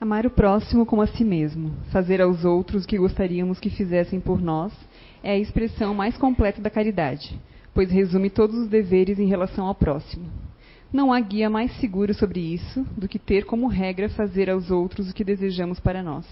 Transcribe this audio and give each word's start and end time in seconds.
Amar 0.00 0.24
o 0.24 0.30
próximo 0.30 0.86
como 0.86 1.02
a 1.02 1.08
si 1.08 1.24
mesmo, 1.24 1.72
fazer 1.90 2.20
aos 2.20 2.44
outros 2.44 2.84
o 2.84 2.86
que 2.86 2.98
gostaríamos 2.98 3.58
que 3.58 3.68
fizessem 3.68 4.20
por 4.20 4.40
nós, 4.40 4.72
é 5.24 5.32
a 5.32 5.38
expressão 5.38 5.92
mais 5.92 6.16
completa 6.16 6.62
da 6.62 6.70
caridade, 6.70 7.36
pois 7.74 7.90
resume 7.90 8.30
todos 8.30 8.56
os 8.56 8.68
deveres 8.68 9.18
em 9.18 9.26
relação 9.26 9.66
ao 9.66 9.74
próximo. 9.74 10.30
Não 10.92 11.12
há 11.12 11.18
guia 11.18 11.50
mais 11.50 11.72
seguro 11.80 12.14
sobre 12.14 12.38
isso 12.38 12.86
do 12.96 13.08
que 13.08 13.18
ter 13.18 13.44
como 13.44 13.66
regra 13.66 14.08
fazer 14.08 14.48
aos 14.48 14.70
outros 14.70 15.10
o 15.10 15.14
que 15.14 15.24
desejamos 15.24 15.80
para 15.80 16.00
nós. 16.00 16.24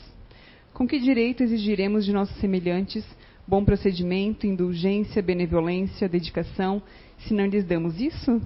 Com 0.72 0.86
que 0.86 1.00
direito 1.00 1.42
exigiremos 1.42 2.04
de 2.04 2.12
nossos 2.12 2.36
semelhantes 2.36 3.04
bom 3.46 3.64
procedimento, 3.64 4.46
indulgência, 4.46 5.22
benevolência, 5.22 6.08
dedicação, 6.08 6.82
se 7.18 7.32
não 7.32 7.46
lhes 7.46 7.64
damos 7.64 8.00
isso? 8.00 8.40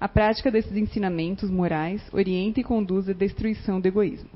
A 0.00 0.08
prática 0.08 0.50
desses 0.50 0.74
ensinamentos 0.76 1.50
morais 1.50 2.02
orienta 2.10 2.58
e 2.58 2.64
conduz 2.64 3.06
à 3.06 3.12
destruição 3.12 3.78
do 3.78 3.86
egoísmo. 3.86 4.30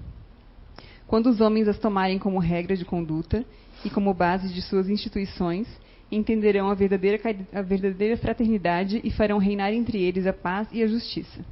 Quando 1.07 1.29
os 1.29 1.41
homens 1.41 1.69
as 1.69 1.79
tomarem 1.79 2.19
como 2.19 2.39
regra 2.39 2.77
de 2.77 2.85
conduta 2.85 3.43
e 3.83 3.89
como 3.89 4.13
base 4.13 4.53
de 4.53 4.61
suas 4.61 4.91
instituições, 4.91 5.67
entenderão 6.13 6.69
a 6.69 6.75
verdadeira, 6.75 7.19
a 7.53 7.63
verdadeira 7.63 8.17
fraternidade 8.19 9.01
e 9.03 9.11
farão 9.11 9.39
reinar 9.39 9.73
entre 9.73 10.03
eles 10.03 10.27
a 10.27 10.35
paz 10.35 10.69
e 10.71 10.83
a 10.83 10.87
justiça. 10.87 11.45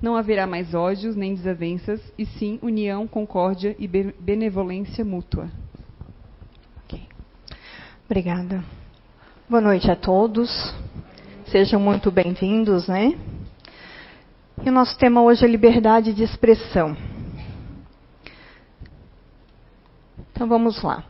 Não 0.00 0.14
haverá 0.14 0.46
mais 0.46 0.72
ódios 0.72 1.16
nem 1.16 1.34
desavenças, 1.34 2.00
e 2.16 2.24
sim 2.24 2.60
união, 2.62 3.08
concórdia 3.08 3.74
e 3.76 3.88
benevolência 3.88 5.04
mútua. 5.04 5.50
Okay. 6.84 7.02
Obrigada. 8.06 8.62
Boa 9.50 9.60
noite 9.60 9.90
a 9.90 9.96
todos. 9.96 10.48
Sejam 11.46 11.80
muito 11.80 12.12
bem-vindos, 12.12 12.86
né? 12.86 13.18
E 14.64 14.68
o 14.68 14.72
nosso 14.72 14.98
tema 14.98 15.22
hoje 15.22 15.44
é 15.44 15.48
liberdade 15.48 16.12
de 16.12 16.24
expressão. 16.24 16.96
Então 20.32 20.48
vamos 20.48 20.82
lá. 20.82 21.04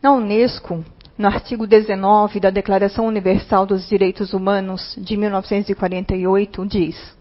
Na 0.00 0.12
Unesco, 0.12 0.84
no 1.18 1.26
artigo 1.26 1.66
19 1.66 2.38
da 2.38 2.50
Declaração 2.50 3.06
Universal 3.06 3.66
dos 3.66 3.88
Direitos 3.88 4.32
Humanos 4.32 4.94
de 4.98 5.16
1948, 5.16 6.66
diz: 6.66 7.16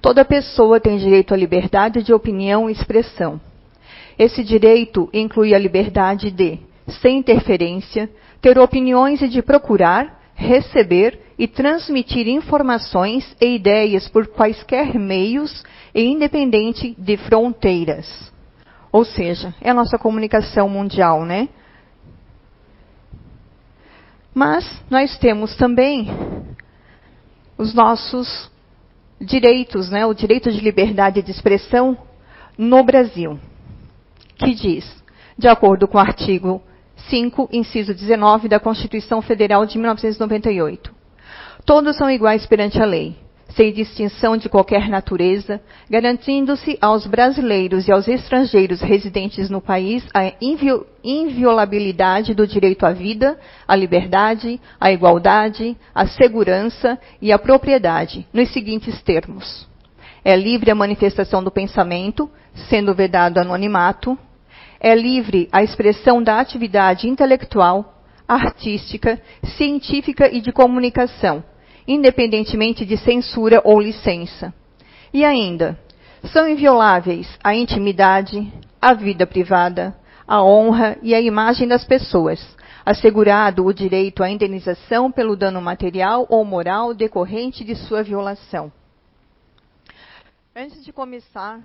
Toda 0.00 0.24
pessoa 0.24 0.80
tem 0.80 0.96
direito 0.96 1.34
à 1.34 1.36
liberdade 1.36 2.02
de 2.02 2.14
opinião 2.14 2.68
e 2.68 2.72
expressão. 2.72 3.40
Esse 4.18 4.42
direito 4.42 5.08
inclui 5.12 5.54
a 5.54 5.58
liberdade 5.58 6.30
de, 6.30 6.58
sem 7.00 7.18
interferência, 7.18 8.10
ter 8.40 8.58
opiniões 8.58 9.20
e 9.20 9.28
de 9.28 9.42
procurar, 9.42 10.18
receber 10.34 11.29
e 11.40 11.48
transmitir 11.48 12.28
informações 12.28 13.34
e 13.40 13.54
ideias 13.54 14.06
por 14.06 14.26
quaisquer 14.26 14.98
meios 14.98 15.64
e 15.94 16.04
independente 16.04 16.94
de 16.98 17.16
fronteiras. 17.16 18.30
Ou 18.92 19.06
seja, 19.06 19.54
é 19.58 19.70
a 19.70 19.74
nossa 19.74 19.96
comunicação 19.96 20.68
mundial, 20.68 21.24
né? 21.24 21.48
Mas 24.34 24.70
nós 24.90 25.16
temos 25.16 25.56
também 25.56 26.10
os 27.56 27.72
nossos 27.72 28.50
direitos, 29.18 29.88
né? 29.88 30.04
O 30.04 30.12
direito 30.12 30.52
de 30.52 30.60
liberdade 30.60 31.22
de 31.22 31.30
expressão 31.30 31.96
no 32.58 32.84
Brasil, 32.84 33.40
que 34.36 34.52
diz, 34.52 34.84
de 35.38 35.48
acordo 35.48 35.88
com 35.88 35.96
o 35.96 36.02
artigo 36.02 36.60
5, 37.08 37.48
inciso 37.50 37.94
19 37.94 38.46
da 38.46 38.60
Constituição 38.60 39.22
Federal 39.22 39.64
de 39.64 39.78
1998. 39.78 40.99
Todos 41.64 41.96
são 41.96 42.10
iguais 42.10 42.46
perante 42.46 42.80
a 42.80 42.84
lei, 42.84 43.16
sem 43.50 43.72
distinção 43.72 44.36
de 44.36 44.48
qualquer 44.48 44.88
natureza, 44.88 45.60
garantindo-se 45.88 46.78
aos 46.80 47.06
brasileiros 47.06 47.86
e 47.86 47.92
aos 47.92 48.08
estrangeiros 48.08 48.80
residentes 48.80 49.50
no 49.50 49.60
país 49.60 50.06
a 50.14 50.32
inviolabilidade 51.02 52.34
do 52.34 52.46
direito 52.46 52.86
à 52.86 52.92
vida, 52.92 53.38
à 53.66 53.76
liberdade, 53.76 54.60
à 54.80 54.90
igualdade, 54.90 55.76
à 55.94 56.06
segurança 56.06 56.98
e 57.20 57.32
à 57.32 57.38
propriedade, 57.38 58.26
nos 58.32 58.52
seguintes 58.52 59.00
termos: 59.02 59.68
é 60.24 60.36
livre 60.36 60.70
a 60.70 60.74
manifestação 60.74 61.42
do 61.42 61.50
pensamento, 61.50 62.30
sendo 62.68 62.94
vedado 62.94 63.38
anonimato, 63.38 64.18
é 64.80 64.94
livre 64.94 65.48
a 65.52 65.62
expressão 65.62 66.22
da 66.22 66.40
atividade 66.40 67.08
intelectual, 67.08 68.02
artística, 68.26 69.20
científica 69.56 70.32
e 70.32 70.40
de 70.40 70.52
comunicação, 70.52 71.44
independentemente 71.86 72.84
de 72.84 72.96
censura 72.96 73.60
ou 73.64 73.80
licença. 73.80 74.52
E 75.12 75.24
ainda, 75.24 75.78
são 76.32 76.48
invioláveis 76.48 77.26
a 77.42 77.54
intimidade, 77.54 78.52
a 78.80 78.94
vida 78.94 79.26
privada, 79.26 79.96
a 80.26 80.42
honra 80.42 80.96
e 81.02 81.14
a 81.14 81.20
imagem 81.20 81.66
das 81.66 81.84
pessoas, 81.84 82.40
assegurado 82.84 83.64
o 83.64 83.72
direito 83.72 84.22
à 84.22 84.30
indenização 84.30 85.10
pelo 85.10 85.36
dano 85.36 85.60
material 85.60 86.26
ou 86.28 86.44
moral 86.44 86.94
decorrente 86.94 87.64
de 87.64 87.74
sua 87.74 88.02
violação. 88.02 88.72
Antes 90.54 90.84
de 90.84 90.92
começar, 90.92 91.60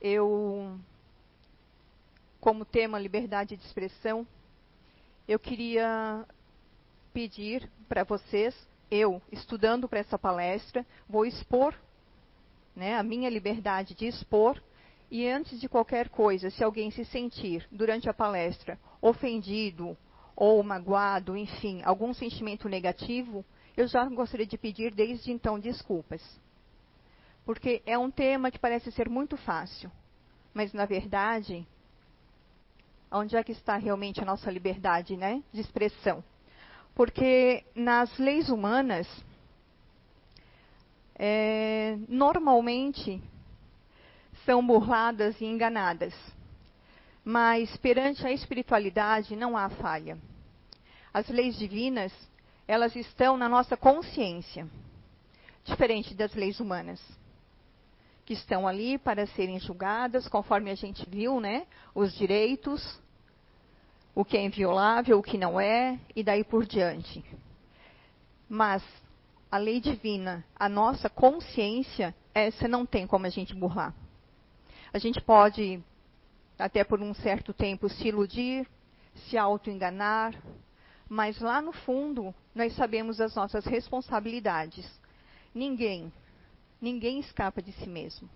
eu 0.00 0.78
como 2.40 2.66
tema 2.66 2.98
liberdade 2.98 3.56
de 3.56 3.64
expressão, 3.64 4.26
eu 5.26 5.38
queria 5.38 6.26
pedir 7.10 7.66
para 7.88 8.04
vocês, 8.04 8.54
eu 8.90 9.20
estudando 9.30 9.88
para 9.88 10.00
essa 10.00 10.18
palestra, 10.18 10.86
vou 11.08 11.24
expor 11.26 11.74
né, 12.74 12.96
a 12.96 13.02
minha 13.02 13.30
liberdade 13.30 13.94
de 13.94 14.06
expor. 14.06 14.60
E 15.10 15.28
antes 15.28 15.60
de 15.60 15.68
qualquer 15.68 16.08
coisa, 16.08 16.50
se 16.50 16.64
alguém 16.64 16.90
se 16.90 17.04
sentir 17.04 17.66
durante 17.70 18.08
a 18.08 18.14
palestra 18.14 18.78
ofendido 19.00 19.96
ou 20.34 20.62
magoado, 20.62 21.36
enfim, 21.36 21.82
algum 21.84 22.12
sentimento 22.12 22.68
negativo, 22.68 23.44
eu 23.76 23.86
já 23.86 24.04
gostaria 24.08 24.46
de 24.46 24.58
pedir 24.58 24.92
desde 24.92 25.30
então 25.30 25.60
desculpas. 25.60 26.22
Porque 27.44 27.82
é 27.84 27.98
um 27.98 28.10
tema 28.10 28.50
que 28.50 28.58
parece 28.58 28.90
ser 28.90 29.08
muito 29.08 29.36
fácil, 29.36 29.90
mas 30.52 30.72
na 30.72 30.86
verdade 30.86 31.66
onde 33.12 33.36
é 33.36 33.44
que 33.44 33.52
está 33.52 33.76
realmente 33.76 34.20
a 34.20 34.24
nossa 34.24 34.50
liberdade 34.50 35.16
né, 35.16 35.42
de 35.52 35.60
expressão. 35.60 36.24
Porque 36.94 37.64
nas 37.74 38.16
leis 38.18 38.48
humanas, 38.48 39.08
é, 41.16 41.96
normalmente 42.08 43.22
são 44.44 44.64
burladas 44.64 45.40
e 45.40 45.44
enganadas. 45.44 46.14
Mas 47.24 47.76
perante 47.78 48.26
a 48.26 48.32
espiritualidade 48.32 49.34
não 49.34 49.56
há 49.56 49.68
falha. 49.70 50.18
As 51.12 51.28
leis 51.28 51.56
divinas, 51.56 52.12
elas 52.66 52.94
estão 52.94 53.36
na 53.36 53.48
nossa 53.48 53.76
consciência, 53.76 54.68
diferente 55.64 56.14
das 56.14 56.34
leis 56.34 56.60
humanas 56.60 57.00
que 58.24 58.32
estão 58.32 58.66
ali 58.66 58.98
para 58.98 59.26
serem 59.26 59.58
julgadas, 59.60 60.26
conforme 60.28 60.70
a 60.70 60.74
gente 60.74 61.08
viu, 61.08 61.40
né? 61.40 61.66
Os 61.94 62.14
direitos, 62.16 62.98
o 64.14 64.24
que 64.24 64.36
é 64.36 64.44
inviolável, 64.44 65.18
o 65.18 65.22
que 65.22 65.36
não 65.36 65.60
é, 65.60 65.98
e 66.14 66.22
daí 66.22 66.44
por 66.44 66.64
diante. 66.64 67.24
Mas 68.48 68.82
a 69.50 69.58
lei 69.58 69.80
divina, 69.80 70.44
a 70.54 70.68
nossa 70.68 71.10
consciência, 71.10 72.14
essa 72.32 72.68
não 72.68 72.86
tem 72.86 73.06
como 73.06 73.26
a 73.26 73.30
gente 73.30 73.54
burlar. 73.54 73.92
A 74.92 74.98
gente 74.98 75.20
pode, 75.20 75.82
até 76.58 76.84
por 76.84 77.00
um 77.00 77.12
certo 77.14 77.52
tempo, 77.52 77.88
se 77.88 78.06
iludir, 78.06 78.68
se 79.14 79.36
auto-enganar, 79.36 80.32
mas 81.08 81.40
lá 81.40 81.60
no 81.60 81.72
fundo, 81.72 82.32
nós 82.54 82.74
sabemos 82.76 83.20
as 83.20 83.34
nossas 83.34 83.64
responsabilidades. 83.64 84.88
Ninguém, 85.52 86.12
ninguém 86.80 87.18
escapa 87.18 87.60
de 87.60 87.72
si 87.72 87.88
mesmo. 87.88 88.28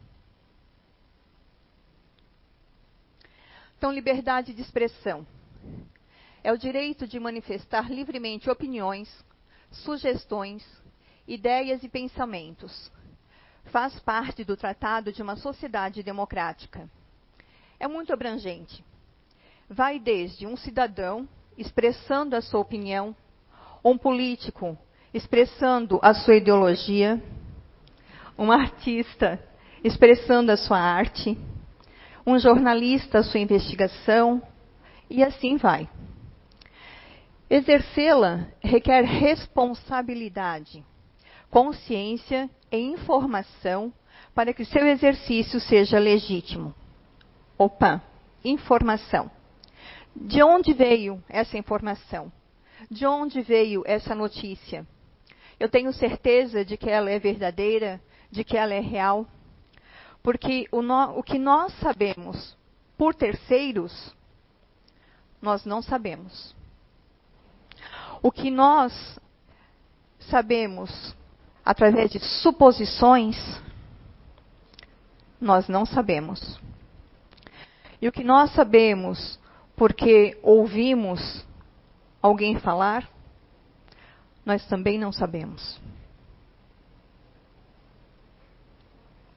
Então, 3.76 3.92
liberdade 3.92 4.52
de 4.52 4.60
expressão 4.60 5.24
é 6.42 6.52
o 6.52 6.58
direito 6.58 7.06
de 7.06 7.18
manifestar 7.18 7.90
livremente 7.90 8.50
opiniões, 8.50 9.08
sugestões, 9.70 10.64
ideias 11.26 11.82
e 11.82 11.88
pensamentos. 11.88 12.90
Faz 13.66 13.98
parte 14.00 14.44
do 14.44 14.56
tratado 14.56 15.12
de 15.12 15.20
uma 15.22 15.36
sociedade 15.36 16.02
democrática. 16.02 16.88
É 17.78 17.86
muito 17.86 18.12
abrangente. 18.12 18.84
Vai 19.68 19.98
desde 19.98 20.46
um 20.46 20.56
cidadão 20.56 21.28
expressando 21.56 22.34
a 22.34 22.40
sua 22.40 22.60
opinião, 22.60 23.14
um 23.84 23.98
político 23.98 24.78
expressando 25.12 25.98
a 26.02 26.14
sua 26.14 26.36
ideologia, 26.36 27.22
um 28.38 28.50
artista 28.52 29.38
expressando 29.82 30.52
a 30.52 30.56
sua 30.56 30.78
arte, 30.78 31.36
um 32.26 32.38
jornalista 32.38 33.18
a 33.18 33.22
sua 33.22 33.40
investigação, 33.40 34.42
e 35.08 35.22
assim 35.22 35.56
vai. 35.56 35.88
Exercê-la 37.50 38.46
requer 38.60 39.02
responsabilidade, 39.04 40.84
consciência 41.50 42.48
e 42.70 42.76
informação 42.76 43.92
para 44.34 44.52
que 44.52 44.64
seu 44.64 44.86
exercício 44.86 45.58
seja 45.58 45.98
legítimo. 45.98 46.74
Opa, 47.56 48.02
informação. 48.44 49.30
De 50.14 50.42
onde 50.42 50.72
veio 50.72 51.22
essa 51.28 51.56
informação? 51.56 52.30
De 52.90 53.06
onde 53.06 53.40
veio 53.40 53.82
essa 53.86 54.14
notícia? 54.14 54.86
Eu 55.58 55.68
tenho 55.68 55.92
certeza 55.92 56.64
de 56.64 56.76
que 56.76 56.88
ela 56.88 57.10
é 57.10 57.18
verdadeira, 57.18 58.00
de 58.30 58.44
que 58.44 58.56
ela 58.56 58.74
é 58.74 58.80
real? 58.80 59.26
Porque 60.22 60.66
o, 60.70 60.82
no, 60.82 61.18
o 61.18 61.22
que 61.22 61.38
nós 61.38 61.72
sabemos 61.80 62.56
por 62.96 63.14
terceiros, 63.14 64.14
nós 65.40 65.64
não 65.64 65.82
sabemos. 65.82 66.54
O 68.22 68.30
que 68.32 68.50
nós 68.50 69.18
sabemos 70.18 71.16
através 71.64 72.10
de 72.10 72.18
suposições, 72.18 73.36
nós 75.40 75.68
não 75.68 75.84
sabemos. 75.84 76.58
E 78.00 78.08
o 78.08 78.12
que 78.12 78.24
nós 78.24 78.52
sabemos 78.52 79.38
porque 79.76 80.36
ouvimos 80.42 81.46
alguém 82.20 82.58
falar, 82.58 83.08
nós 84.44 84.66
também 84.66 84.98
não 84.98 85.12
sabemos. 85.12 85.80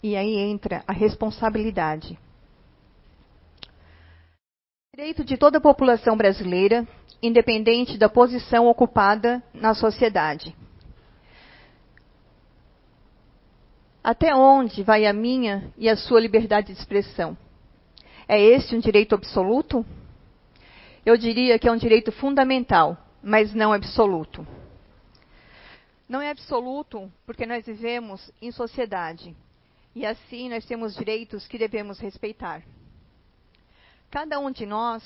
E 0.01 0.15
aí 0.15 0.35
entra 0.35 0.83
a 0.87 0.91
responsabilidade. 0.91 2.17
Direito 4.93 5.23
de 5.23 5.37
toda 5.37 5.57
a 5.57 5.61
população 5.61 6.17
brasileira, 6.17 6.85
independente 7.23 7.97
da 7.97 8.09
posição 8.09 8.67
ocupada 8.67 9.41
na 9.53 9.73
sociedade. 9.73 10.53
Até 14.03 14.35
onde 14.35 14.83
vai 14.83 15.05
a 15.05 15.13
minha 15.13 15.71
e 15.77 15.87
a 15.87 15.95
sua 15.95 16.19
liberdade 16.19 16.73
de 16.73 16.77
expressão? 16.77 17.37
É 18.27 18.37
esse 18.37 18.75
um 18.75 18.81
direito 18.81 19.15
absoluto? 19.15 19.85
Eu 21.05 21.15
diria 21.15 21.57
que 21.57 21.69
é 21.69 21.71
um 21.71 21.77
direito 21.77 22.11
fundamental, 22.11 22.97
mas 23.23 23.53
não 23.53 23.71
absoluto. 23.71 24.45
Não 26.05 26.21
é 26.21 26.31
absoluto 26.31 27.09
porque 27.25 27.45
nós 27.45 27.65
vivemos 27.65 28.29
em 28.41 28.51
sociedade 28.51 29.33
e 29.95 30.05
assim 30.05 30.49
nós 30.49 30.65
temos 30.65 30.93
direitos 30.93 31.47
que 31.47 31.57
devemos 31.57 31.97
respeitar. 31.97 32.61
Cada 34.11 34.37
um 34.41 34.51
de 34.51 34.65
nós, 34.65 35.01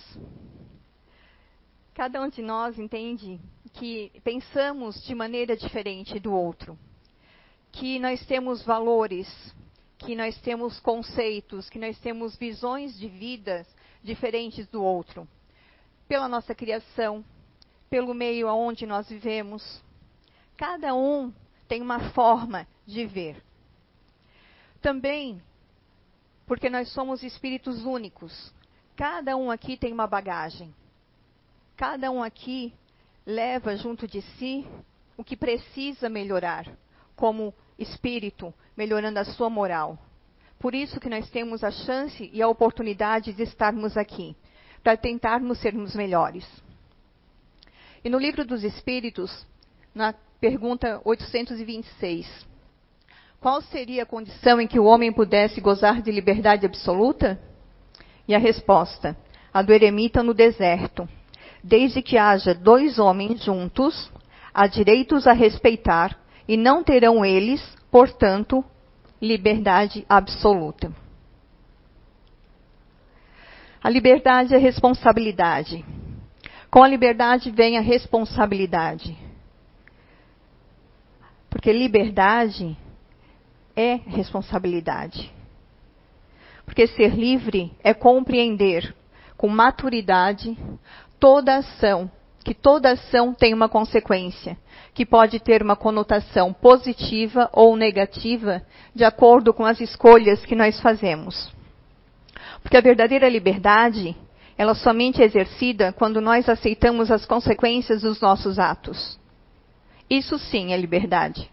cada 1.94 2.20
um 2.24 2.28
de 2.28 2.42
nós 2.42 2.80
entende 2.80 3.40
que 3.74 4.12
pensamos 4.24 5.00
de 5.04 5.14
maneira 5.14 5.56
diferente 5.56 6.20
do 6.20 6.34
outro, 6.34 6.76
que 7.72 8.00
nós 8.00 8.26
temos 8.26 8.64
valores, 8.64 9.28
que 10.00 10.16
nós 10.16 10.36
temos 10.42 10.80
conceitos, 10.80 11.70
que 11.70 11.78
nós 11.78 12.00
temos 12.00 12.36
visões 12.36 12.98
de 12.98 13.08
vidas 13.08 13.68
diferentes 14.02 14.68
do 14.70 14.84
outro. 14.84 15.28
Pela 16.08 16.28
nossa 16.28 16.56
criação, 16.56 17.24
pelo 17.88 18.12
meio 18.12 18.48
aonde 18.48 18.88
nós 18.88 19.08
vivemos. 19.08 19.84
Cada 20.58 20.96
um 20.96 21.32
tem 21.68 21.80
uma 21.80 22.10
forma 22.10 22.68
de 22.88 23.06
ver. 23.06 23.44
Também 24.82 25.40
porque 26.48 26.72
nós 26.72 26.92
somos 26.92 27.22
espíritos 27.22 27.84
únicos. 27.86 28.52
Cada 28.96 29.36
um 29.36 29.52
aqui 29.52 29.76
tem 29.76 29.92
uma 29.92 30.08
bagagem. 30.08 30.74
Cada 31.76 32.10
um 32.10 32.24
aqui 32.24 32.74
leva 33.26 33.76
junto 33.76 34.08
de 34.08 34.22
si 34.22 34.66
o 35.18 35.24
que 35.24 35.36
precisa 35.36 36.08
melhorar, 36.08 36.66
como 37.16 37.54
espírito, 37.78 38.54
melhorando 38.76 39.20
a 39.20 39.26
sua 39.26 39.50
moral. 39.50 39.98
Por 40.60 40.74
isso 40.74 41.00
que 41.00 41.10
nós 41.10 41.30
temos 41.30 41.64
a 41.64 41.72
chance 41.72 42.30
e 42.32 42.42
a 42.42 42.48
oportunidade 42.48 43.34
de 43.34 43.44
estarmos 43.44 43.98
aqui, 43.98 44.36
para 44.82 44.96
tentarmos 44.96 45.60
sermos 45.60 45.94
melhores. 45.96 46.46
E 48.04 48.10
no 48.10 48.18
livro 48.18 48.46
dos 48.46 48.64
Espíritos, 48.64 49.46
na 49.94 50.14
pergunta 50.40 51.02
826, 51.04 52.46
qual 53.42 53.62
seria 53.62 54.04
a 54.04 54.06
condição 54.06 54.62
em 54.62 54.68
que 54.68 54.80
o 54.80 54.86
homem 54.86 55.12
pudesse 55.12 55.60
gozar 55.60 56.02
de 56.02 56.12
liberdade 56.12 56.66
absoluta? 56.66 57.40
E 58.28 58.34
a 58.34 58.40
resposta: 58.40 59.16
a 59.54 59.62
do 59.62 59.74
eremita 59.74 60.24
no 60.24 60.34
deserto. 60.34 61.08
Desde 61.64 62.02
que 62.02 62.18
haja 62.18 62.54
dois 62.54 63.00
homens 63.00 63.44
juntos, 63.44 64.12
há 64.54 64.68
direitos 64.68 65.26
a 65.28 65.34
respeitar 65.34 66.18
e 66.48 66.56
não 66.56 66.84
terão 66.84 67.26
eles, 67.26 67.62
portanto, 67.90 68.64
liberdade 69.22 70.06
absoluta. 70.08 70.92
A 73.84 73.90
liberdade 73.90 74.54
é 74.56 74.58
responsabilidade. 74.58 75.86
Com 76.72 76.84
a 76.84 76.88
liberdade 76.88 77.52
vem 77.52 77.78
a 77.78 77.82
responsabilidade. 77.82 79.16
Porque 81.50 81.72
liberdade 81.72 82.78
é 83.76 83.96
responsabilidade. 83.96 85.32
Porque 86.66 86.88
ser 86.88 87.16
livre 87.16 87.72
é 87.84 87.94
compreender 87.94 88.94
com 89.38 89.48
maturidade 89.48 90.58
toda 91.20 91.58
ação 91.58 92.10
que 92.46 92.54
toda 92.54 92.92
ação 92.92 93.34
tem 93.34 93.56
uma 93.56 93.68
consequência, 93.68 94.56
que 94.94 95.04
pode 95.04 95.40
ter 95.40 95.64
uma 95.64 95.76
conotação 95.76 96.54
positiva 96.54 97.50
ou 97.52 97.76
negativa, 97.76 98.62
de 98.94 99.04
acordo 99.04 99.52
com 99.52 99.66
as 99.66 99.82
escolhas 99.82 100.46
que 100.46 100.56
nós 100.56 100.80
fazemos. 100.80 101.52
Porque 102.62 102.78
a 102.78 102.82
verdadeira 102.82 103.28
liberdade, 103.28 104.16
ela 104.56 104.76
somente 104.76 105.24
é 105.24 105.26
exercida 105.26 105.92
quando 105.92 106.22
nós 106.22 106.48
aceitamos 106.48 107.10
as 107.10 107.26
consequências 107.26 108.04
dos 108.04 108.22
nossos 108.22 108.60
atos. 108.60 109.20
Isso 110.08 110.38
sim 110.38 110.72
é 110.72 110.78
liberdade. 110.78 111.50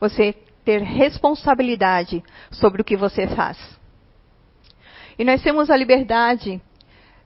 Você 0.00 0.34
ter 0.64 0.82
responsabilidade 0.82 2.22
sobre 2.50 2.82
o 2.82 2.84
que 2.84 2.96
você 2.96 3.26
faz. 3.26 3.58
E 5.18 5.24
nós 5.24 5.42
temos 5.42 5.70
a 5.70 5.76
liberdade 5.76 6.60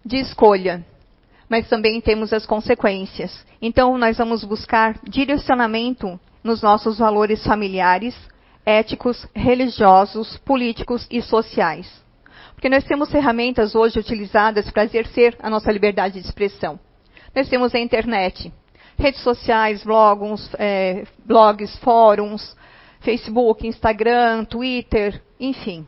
de 0.04 0.16
escolha 0.16 0.84
mas 1.48 1.68
também 1.68 2.00
temos 2.00 2.32
as 2.32 2.46
consequências. 2.46 3.44
Então, 3.60 3.96
nós 3.98 4.18
vamos 4.18 4.44
buscar 4.44 4.98
direcionamento 5.04 6.18
nos 6.42 6.62
nossos 6.62 6.98
valores 6.98 7.44
familiares, 7.44 8.14
éticos, 8.64 9.26
religiosos, 9.34 10.36
políticos 10.38 11.06
e 11.10 11.22
sociais. 11.22 12.02
Porque 12.54 12.68
nós 12.68 12.84
temos 12.84 13.10
ferramentas 13.10 13.74
hoje 13.74 13.98
utilizadas 13.98 14.70
para 14.70 14.84
exercer 14.84 15.36
a 15.40 15.50
nossa 15.50 15.70
liberdade 15.70 16.20
de 16.20 16.26
expressão. 16.26 16.78
Nós 17.34 17.48
temos 17.48 17.74
a 17.74 17.78
internet, 17.78 18.52
redes 18.98 19.20
sociais, 19.22 19.82
blogs, 19.82 20.50
é, 20.58 21.04
blogs 21.24 21.76
fóruns, 21.78 22.56
Facebook, 23.04 23.66
Instagram, 23.66 24.44
Twitter, 24.46 25.22
enfim. 25.38 25.86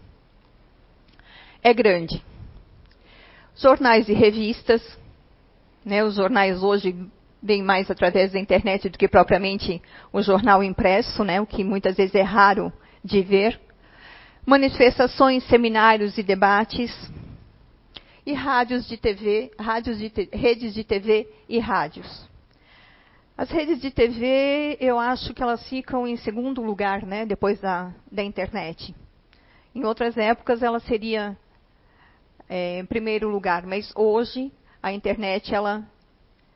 É 1.62 1.72
grande. 1.72 2.22
Jornais 3.56 4.08
e 4.08 4.12
revistas, 4.12 4.82
né, 5.84 6.04
os 6.04 6.14
jornais 6.14 6.62
hoje 6.62 6.94
vêm 7.42 7.62
mais 7.62 7.90
através 7.90 8.32
da 8.32 8.38
internet 8.38 8.88
do 8.88 8.98
que 8.98 9.08
propriamente 9.08 9.80
o 10.12 10.20
jornal 10.20 10.62
impresso, 10.62 11.24
né, 11.24 11.40
o 11.40 11.46
que 11.46 11.64
muitas 11.64 11.96
vezes 11.96 12.14
é 12.14 12.22
raro 12.22 12.72
de 13.02 13.22
ver. 13.22 13.58
Manifestações, 14.44 15.42
seminários 15.44 16.18
e 16.18 16.22
debates. 16.22 16.92
E 18.24 18.32
rádios 18.32 18.86
de 18.86 18.96
TV, 18.96 19.52
rádios 19.58 19.98
de 19.98 20.12
redes 20.32 20.74
de 20.74 20.84
TV 20.84 21.28
e 21.48 21.58
rádios. 21.58 22.28
As 23.38 23.50
redes 23.50 23.82
de 23.82 23.90
TV, 23.90 24.78
eu 24.80 24.98
acho 24.98 25.34
que 25.34 25.42
elas 25.42 25.68
ficam 25.68 26.06
em 26.06 26.16
segundo 26.16 26.62
lugar, 26.62 27.04
né, 27.04 27.26
depois 27.26 27.60
da, 27.60 27.92
da 28.10 28.22
internet. 28.22 28.94
Em 29.74 29.84
outras 29.84 30.16
épocas, 30.16 30.62
ela 30.62 30.80
seria 30.80 31.36
é, 32.48 32.78
em 32.78 32.86
primeiro 32.86 33.28
lugar, 33.28 33.66
mas 33.66 33.92
hoje 33.94 34.50
a 34.82 34.90
internet 34.90 35.54
ela 35.54 35.86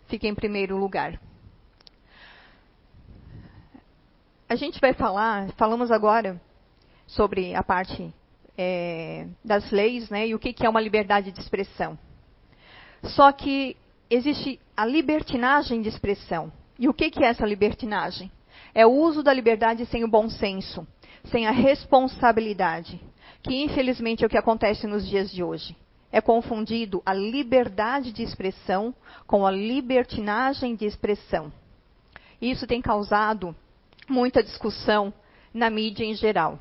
fica 0.09 0.27
em 0.27 0.35
primeiro 0.35 0.79
lugar. 0.79 1.21
A 4.49 4.55
gente 4.55 4.81
vai 4.81 4.95
falar, 4.95 5.53
falamos 5.59 5.91
agora 5.91 6.41
sobre 7.07 7.55
a 7.55 7.63
parte 7.63 8.11
é, 8.57 9.27
das 9.45 9.71
leis, 9.71 10.09
né, 10.09 10.29
e 10.29 10.35
o 10.35 10.39
que, 10.39 10.55
que 10.55 10.65
é 10.65 10.69
uma 10.71 10.81
liberdade 10.81 11.31
de 11.31 11.41
expressão. 11.41 11.99
Só 13.03 13.31
que 13.33 13.77
existe 14.09 14.59
a 14.75 14.87
libertinagem 14.87 15.83
de 15.83 15.91
expressão. 15.91 16.51
E 16.81 16.89
o 16.89 16.95
que, 16.95 17.13
é 17.23 17.29
essa 17.29 17.47
libertinagem? 17.47 18.33
É 18.75 18.85
o 18.85 18.91
uso 18.91 19.23
da 19.23 19.33
liberdade 19.33 19.87
sem 19.87 20.03
o 20.03 20.09
bom 20.09 20.29
senso, 20.29 20.85
sem 21.27 21.47
a 21.47 21.53
responsabilidade, 21.53 23.01
que 23.43 23.55
infelizmente 23.63 24.25
é 24.25 24.27
o 24.27 24.31
que 24.31 24.39
acontece 24.39 24.89
nos 24.89 25.07
dias 25.07 25.31
de 25.31 25.45
hoje 25.45 25.77
é 26.13 26.21
confundido 26.21 27.03
a 27.07 27.15
liberdade 27.15 28.13
de 28.13 28.23
expressão 28.23 28.95
com 29.27 29.47
a 29.47 29.51
libertinagem 29.51 30.75
de 30.75 30.85
expressão. 30.85 31.53
Isso 32.41 32.67
tem 32.67 32.83
causado 32.83 33.55
muita 34.09 34.43
discussão 34.43 35.13
na 35.55 35.71
mídia 35.71 36.05
em 36.05 36.15
geral. 36.15 36.59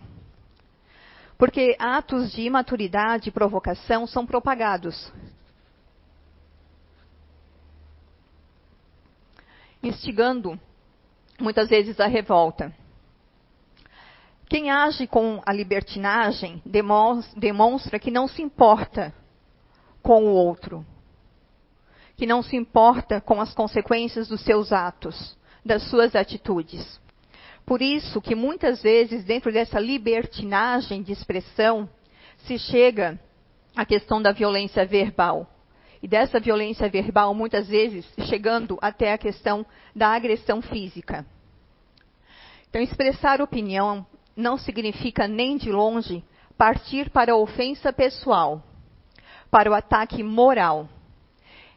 Porque 1.38 1.76
atos 1.80 2.32
de 2.32 2.42
imaturidade 2.42 3.30
e 3.30 3.32
provocação 3.32 4.06
são 4.06 4.26
propagados. 4.26 5.12
Instigando 9.82 10.60
muitas 11.40 11.70
vezes 11.70 12.00
a 12.00 12.08
revolta. 12.08 12.74
Quem 14.48 14.72
age 14.72 15.06
com 15.06 15.42
a 15.46 15.54
libertinagem 15.54 16.62
demonstra 16.66 18.00
que 18.00 18.10
não 18.10 18.28
se 18.28 18.42
importa 18.42 19.14
com 20.02 20.24
o 20.24 20.34
outro, 20.34 20.86
que 22.18 22.26
não 22.26 22.42
se 22.42 22.56
importa 22.56 23.22
com 23.22 23.40
as 23.40 23.54
consequências 23.54 24.28
dos 24.28 24.42
seus 24.42 24.74
atos, 24.74 25.38
das 25.64 25.84
suas 25.84 26.16
atitudes. 26.16 27.00
Por 27.66 27.82
isso 27.82 28.20
que 28.20 28.34
muitas 28.34 28.82
vezes, 28.82 29.24
dentro 29.24 29.54
dessa 29.54 29.80
libertinagem 29.80 31.04
de 31.04 31.12
expressão, 31.12 31.88
se 32.40 32.58
chega 32.58 33.20
à 33.76 33.86
questão 33.86 34.20
da 34.20 34.32
violência 34.32 34.84
verbal. 34.86 35.48
E 36.02 36.08
dessa 36.08 36.40
violência 36.40 36.90
verbal, 36.90 37.34
muitas 37.34 37.68
vezes, 37.68 38.06
chegando 38.28 38.78
até 38.82 39.12
a 39.12 39.18
questão 39.18 39.66
da 39.94 40.10
agressão 40.10 40.62
física. 40.62 41.26
Então, 42.70 42.82
expressar 42.82 43.42
opinião 43.42 44.06
não 44.36 44.58
significa 44.58 45.28
nem 45.28 45.58
de 45.58 45.72
longe 45.72 46.24
partir 46.58 47.10
para 47.10 47.34
a 47.34 47.38
ofensa 47.38 47.92
pessoal, 47.92 48.64
para 49.52 49.70
o 49.70 49.74
ataque 49.74 50.24
moral. 50.24 50.88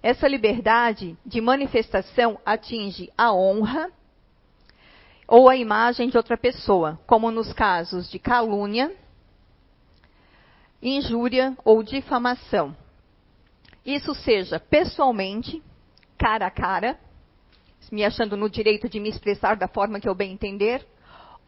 Essa 0.02 0.28
liberdade 0.28 1.16
de 1.24 1.40
manifestação 1.40 2.38
atinge 2.44 3.10
a 3.16 3.32
honra 3.32 3.90
ou 5.26 5.48
a 5.48 5.56
imagem 5.56 6.08
de 6.08 6.16
outra 6.16 6.36
pessoa, 6.36 7.00
como 7.06 7.30
nos 7.30 7.52
casos 7.52 8.10
de 8.10 8.18
calúnia, 8.18 8.92
injúria 10.82 11.56
ou 11.64 11.82
difamação. 11.82 12.76
Isso 13.84 14.14
seja 14.14 14.60
pessoalmente, 14.60 15.62
cara 16.16 16.46
a 16.46 16.50
cara, 16.50 16.98
me 17.90 18.04
achando 18.04 18.36
no 18.36 18.48
direito 18.48 18.88
de 18.88 19.00
me 19.00 19.08
expressar 19.08 19.56
da 19.56 19.66
forma 19.66 19.98
que 19.98 20.08
eu 20.08 20.14
bem 20.14 20.32
entender, 20.32 20.86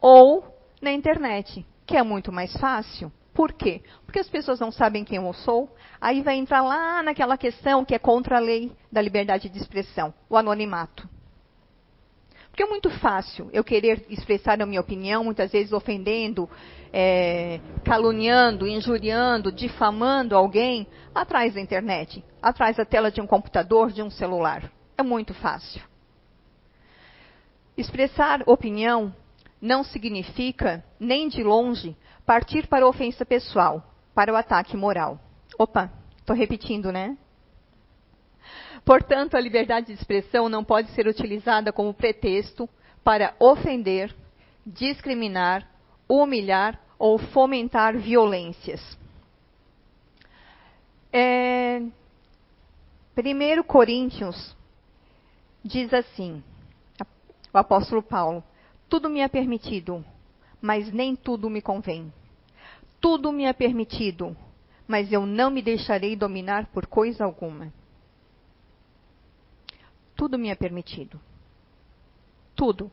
ou 0.01 0.45
na 0.81 0.91
internet, 0.91 1.65
que 1.85 1.95
é 1.95 2.03
muito 2.03 2.31
mais 2.31 2.55
fácil. 2.57 3.11
Por 3.33 3.53
quê? 3.53 3.81
Porque 4.05 4.19
as 4.19 4.29
pessoas 4.29 4.59
não 4.59 4.71
sabem 4.71 5.03
quem 5.03 5.17
eu 5.17 5.33
sou, 5.33 5.73
aí 5.99 6.21
vai 6.21 6.35
entrar 6.35 6.61
lá 6.61 7.01
naquela 7.03 7.37
questão 7.37 7.83
que 7.83 7.95
é 7.95 7.99
contra 7.99 8.37
a 8.37 8.39
lei 8.39 8.71
da 8.91 9.01
liberdade 9.01 9.49
de 9.49 9.57
expressão, 9.57 10.13
o 10.29 10.37
anonimato. 10.37 11.09
Porque 12.55 12.63
é 12.63 12.67
muito 12.67 12.89
fácil 12.89 13.49
eu 13.51 13.65
querer 13.65 14.05
expressar 14.09 14.61
a 14.61 14.65
minha 14.65 14.79
opinião, 14.79 15.25
muitas 15.25 15.51
vezes 15.51 15.73
ofendendo, 15.73 16.49
é, 16.93 17.59
caluniando, 17.83 18.65
injuriando, 18.65 19.51
difamando 19.51 20.37
alguém, 20.37 20.87
atrás 21.13 21.55
da 21.55 21.59
internet, 21.59 22.23
atrás 22.41 22.77
da 22.77 22.85
tela 22.85 23.11
de 23.11 23.19
um 23.19 23.27
computador, 23.27 23.91
de 23.91 24.01
um 24.01 24.09
celular. 24.09 24.71
É 24.97 25.03
muito 25.03 25.33
fácil. 25.33 25.81
Expressar 27.75 28.41
opinião 28.45 29.13
não 29.61 29.83
significa, 29.83 30.81
nem 30.97 31.27
de 31.27 31.43
longe, 31.43 31.93
partir 32.25 32.67
para 32.67 32.85
a 32.85 32.87
ofensa 32.87 33.25
pessoal, 33.25 33.83
para 34.13 34.31
o 34.31 34.35
ataque 34.37 34.77
moral. 34.77 35.19
Opa, 35.59 35.91
estou 36.19 36.33
repetindo, 36.33 36.89
né? 36.89 37.17
Portanto, 38.85 39.35
a 39.35 39.41
liberdade 39.41 39.87
de 39.87 39.93
expressão 39.93 40.47
não 40.47 40.63
pode 40.63 40.91
ser 40.91 41.07
utilizada 41.07 41.73
como 41.73 41.91
pretexto 41.91 42.69
para 43.03 43.33
ofender, 43.39 44.15
discriminar, 44.63 45.67
humilhar 46.07 46.79
ou 46.99 47.17
fomentar 47.17 47.97
violências. 47.97 48.95
É, 51.11 51.79
1 53.17 53.63
Coríntios 53.63 54.55
diz 55.63 55.91
assim: 55.91 56.43
o 57.51 57.57
apóstolo 57.57 58.03
Paulo: 58.03 58.43
Tudo 58.87 59.09
me 59.09 59.21
é 59.21 59.27
permitido, 59.27 60.05
mas 60.61 60.91
nem 60.91 61.15
tudo 61.15 61.49
me 61.49 61.61
convém. 61.61 62.13
Tudo 63.01 63.31
me 63.31 63.45
é 63.45 63.53
permitido, 63.53 64.37
mas 64.87 65.11
eu 65.11 65.25
não 65.25 65.49
me 65.49 65.63
deixarei 65.63 66.15
dominar 66.15 66.67
por 66.67 66.85
coisa 66.85 67.23
alguma. 67.25 67.73
Tudo 70.15 70.37
me 70.37 70.49
é 70.49 70.55
permitido. 70.55 71.19
Tudo. 72.55 72.91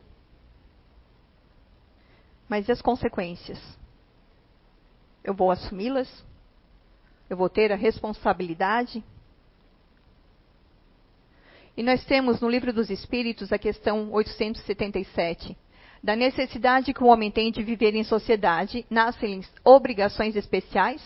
Mas 2.49 2.67
e 2.67 2.71
as 2.71 2.81
consequências? 2.81 3.59
Eu 5.23 5.33
vou 5.33 5.49
assumi-las? 5.49 6.23
Eu 7.29 7.37
vou 7.37 7.49
ter 7.49 7.71
a 7.71 7.75
responsabilidade? 7.75 9.03
E 11.75 11.81
nós 11.81 12.05
temos 12.05 12.39
no 12.41 12.49
Livro 12.49 12.71
dos 12.71 12.89
Espíritos 12.89 13.51
a 13.51 13.57
questão 13.57 14.11
877. 14.11 15.57
Da 16.03 16.15
necessidade 16.15 16.93
que 16.93 17.03
o 17.03 17.07
homem 17.07 17.31
tem 17.31 17.51
de 17.51 17.63
viver 17.63 17.95
em 17.95 18.03
sociedade, 18.03 18.85
nascem 18.89 19.41
obrigações 19.63 20.35
especiais? 20.35 21.01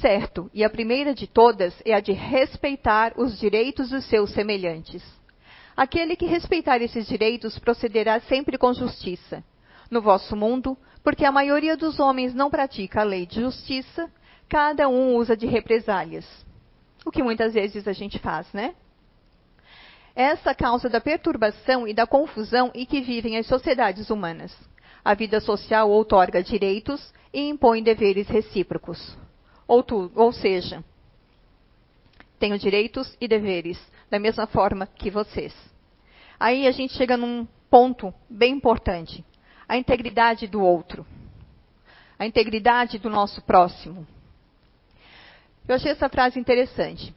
Certo, 0.00 0.50
e 0.54 0.64
a 0.64 0.70
primeira 0.70 1.14
de 1.14 1.26
todas 1.26 1.74
é 1.84 1.92
a 1.92 2.00
de 2.00 2.12
respeitar 2.12 3.12
os 3.16 3.38
direitos 3.38 3.90
dos 3.90 4.04
seus 4.06 4.30
semelhantes. 4.32 5.02
Aquele 5.76 6.16
que 6.16 6.26
respeitar 6.26 6.80
esses 6.80 7.06
direitos 7.06 7.58
procederá 7.58 8.20
sempre 8.20 8.56
com 8.56 8.72
justiça. 8.72 9.42
No 9.90 10.00
vosso 10.00 10.36
mundo, 10.36 10.76
porque 11.02 11.24
a 11.24 11.32
maioria 11.32 11.76
dos 11.76 11.98
homens 11.98 12.34
não 12.34 12.50
pratica 12.50 13.00
a 13.00 13.04
lei 13.04 13.26
de 13.26 13.40
justiça, 13.40 14.10
cada 14.48 14.88
um 14.88 15.16
usa 15.16 15.36
de 15.36 15.46
represálias. 15.46 16.26
O 17.04 17.10
que 17.10 17.22
muitas 17.22 17.54
vezes 17.54 17.88
a 17.88 17.92
gente 17.92 18.18
faz, 18.18 18.46
né? 18.52 18.74
essa 20.14 20.54
causa 20.54 20.88
da 20.88 21.00
perturbação 21.00 21.86
e 21.86 21.94
da 21.94 22.06
confusão 22.06 22.70
em 22.74 22.84
que 22.84 23.00
vivem 23.00 23.36
as 23.36 23.46
sociedades 23.46 24.10
humanas. 24.10 24.54
A 25.04 25.14
vida 25.14 25.40
social 25.40 25.90
outorga 25.90 26.42
direitos 26.42 27.12
e 27.32 27.48
impõe 27.48 27.82
deveres 27.82 28.28
recíprocos. 28.28 29.16
Ou, 29.70 29.86
ou 30.16 30.32
seja, 30.32 30.82
tenho 32.40 32.58
direitos 32.58 33.16
e 33.20 33.28
deveres, 33.28 33.80
da 34.10 34.18
mesma 34.18 34.44
forma 34.44 34.84
que 34.84 35.12
vocês. 35.12 35.54
Aí 36.40 36.66
a 36.66 36.72
gente 36.72 36.94
chega 36.94 37.16
num 37.16 37.46
ponto 37.70 38.12
bem 38.28 38.54
importante: 38.54 39.24
a 39.68 39.76
integridade 39.76 40.48
do 40.48 40.60
outro, 40.60 41.06
a 42.18 42.26
integridade 42.26 42.98
do 42.98 43.08
nosso 43.08 43.42
próximo. 43.42 44.04
Eu 45.68 45.76
achei 45.76 45.92
essa 45.92 46.08
frase 46.08 46.40
interessante. 46.40 47.14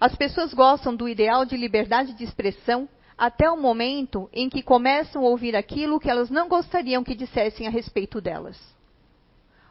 As 0.00 0.16
pessoas 0.16 0.54
gostam 0.54 0.96
do 0.96 1.06
ideal 1.06 1.44
de 1.44 1.54
liberdade 1.54 2.14
de 2.14 2.24
expressão 2.24 2.88
até 3.18 3.50
o 3.50 3.60
momento 3.60 4.26
em 4.32 4.48
que 4.48 4.62
começam 4.62 5.22
a 5.22 5.28
ouvir 5.28 5.54
aquilo 5.54 6.00
que 6.00 6.08
elas 6.08 6.30
não 6.30 6.48
gostariam 6.48 7.04
que 7.04 7.14
dissessem 7.14 7.66
a 7.66 7.70
respeito 7.70 8.22
delas. 8.22 8.58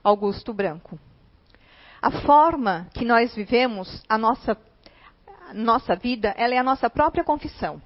Augusto 0.04 0.54
Branco. 0.54 1.00
A 2.02 2.12
forma 2.22 2.88
que 2.94 3.04
nós 3.04 3.36
vivemos 3.36 4.04
a 4.08 4.18
nossa, 4.18 4.58
nossa 5.54 5.96
vida, 5.96 6.34
ela 6.38 6.54
é 6.54 6.58
a 6.58 6.64
nossa 6.64 6.90
própria 6.90 7.24
confissão. 7.24 7.82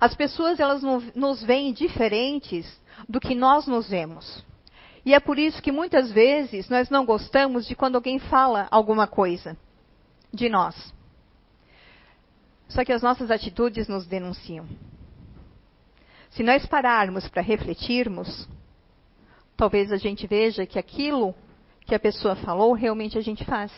As 0.00 0.14
pessoas 0.14 0.58
elas 0.58 0.82
nos 1.14 1.42
veem 1.42 1.72
diferentes 1.72 2.80
do 3.08 3.20
que 3.20 3.34
nós 3.34 3.66
nos 3.66 3.88
vemos. 3.88 4.44
E 5.04 5.14
é 5.14 5.20
por 5.20 5.38
isso 5.38 5.62
que 5.62 5.70
muitas 5.70 6.10
vezes 6.10 6.68
nós 6.68 6.90
não 6.90 7.04
gostamos 7.04 7.66
de 7.66 7.74
quando 7.74 7.96
alguém 7.96 8.18
fala 8.18 8.66
alguma 8.70 9.06
coisa 9.06 9.56
de 10.32 10.48
nós. 10.48 10.92
Só 12.68 12.84
que 12.84 12.92
as 12.92 13.02
nossas 13.02 13.30
atitudes 13.30 13.88
nos 13.88 14.06
denunciam. 14.06 14.66
Se 16.30 16.42
nós 16.42 16.64
pararmos 16.66 17.28
para 17.28 17.42
refletirmos, 17.42 18.48
talvez 19.56 19.90
a 19.92 19.96
gente 19.96 20.26
veja 20.26 20.64
que 20.64 20.78
aquilo 20.78 21.34
que 21.86 21.94
a 21.94 22.00
pessoa 22.00 22.36
falou 22.36 22.72
realmente 22.72 23.18
a 23.18 23.20
gente 23.20 23.44
faz. 23.44 23.72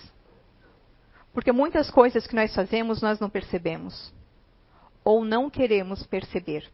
Porque 1.33 1.53
muitas 1.53 1.91
coisas 1.91 2.27
que 2.27 2.35
nós 2.35 2.55
fazemos 2.55 3.01
nós 3.01 3.19
não 3.19 3.31
percebemos. 3.31 4.13
Ou 5.05 5.25
não 5.25 5.49
queremos 5.49 6.07
perceber. 6.07 6.69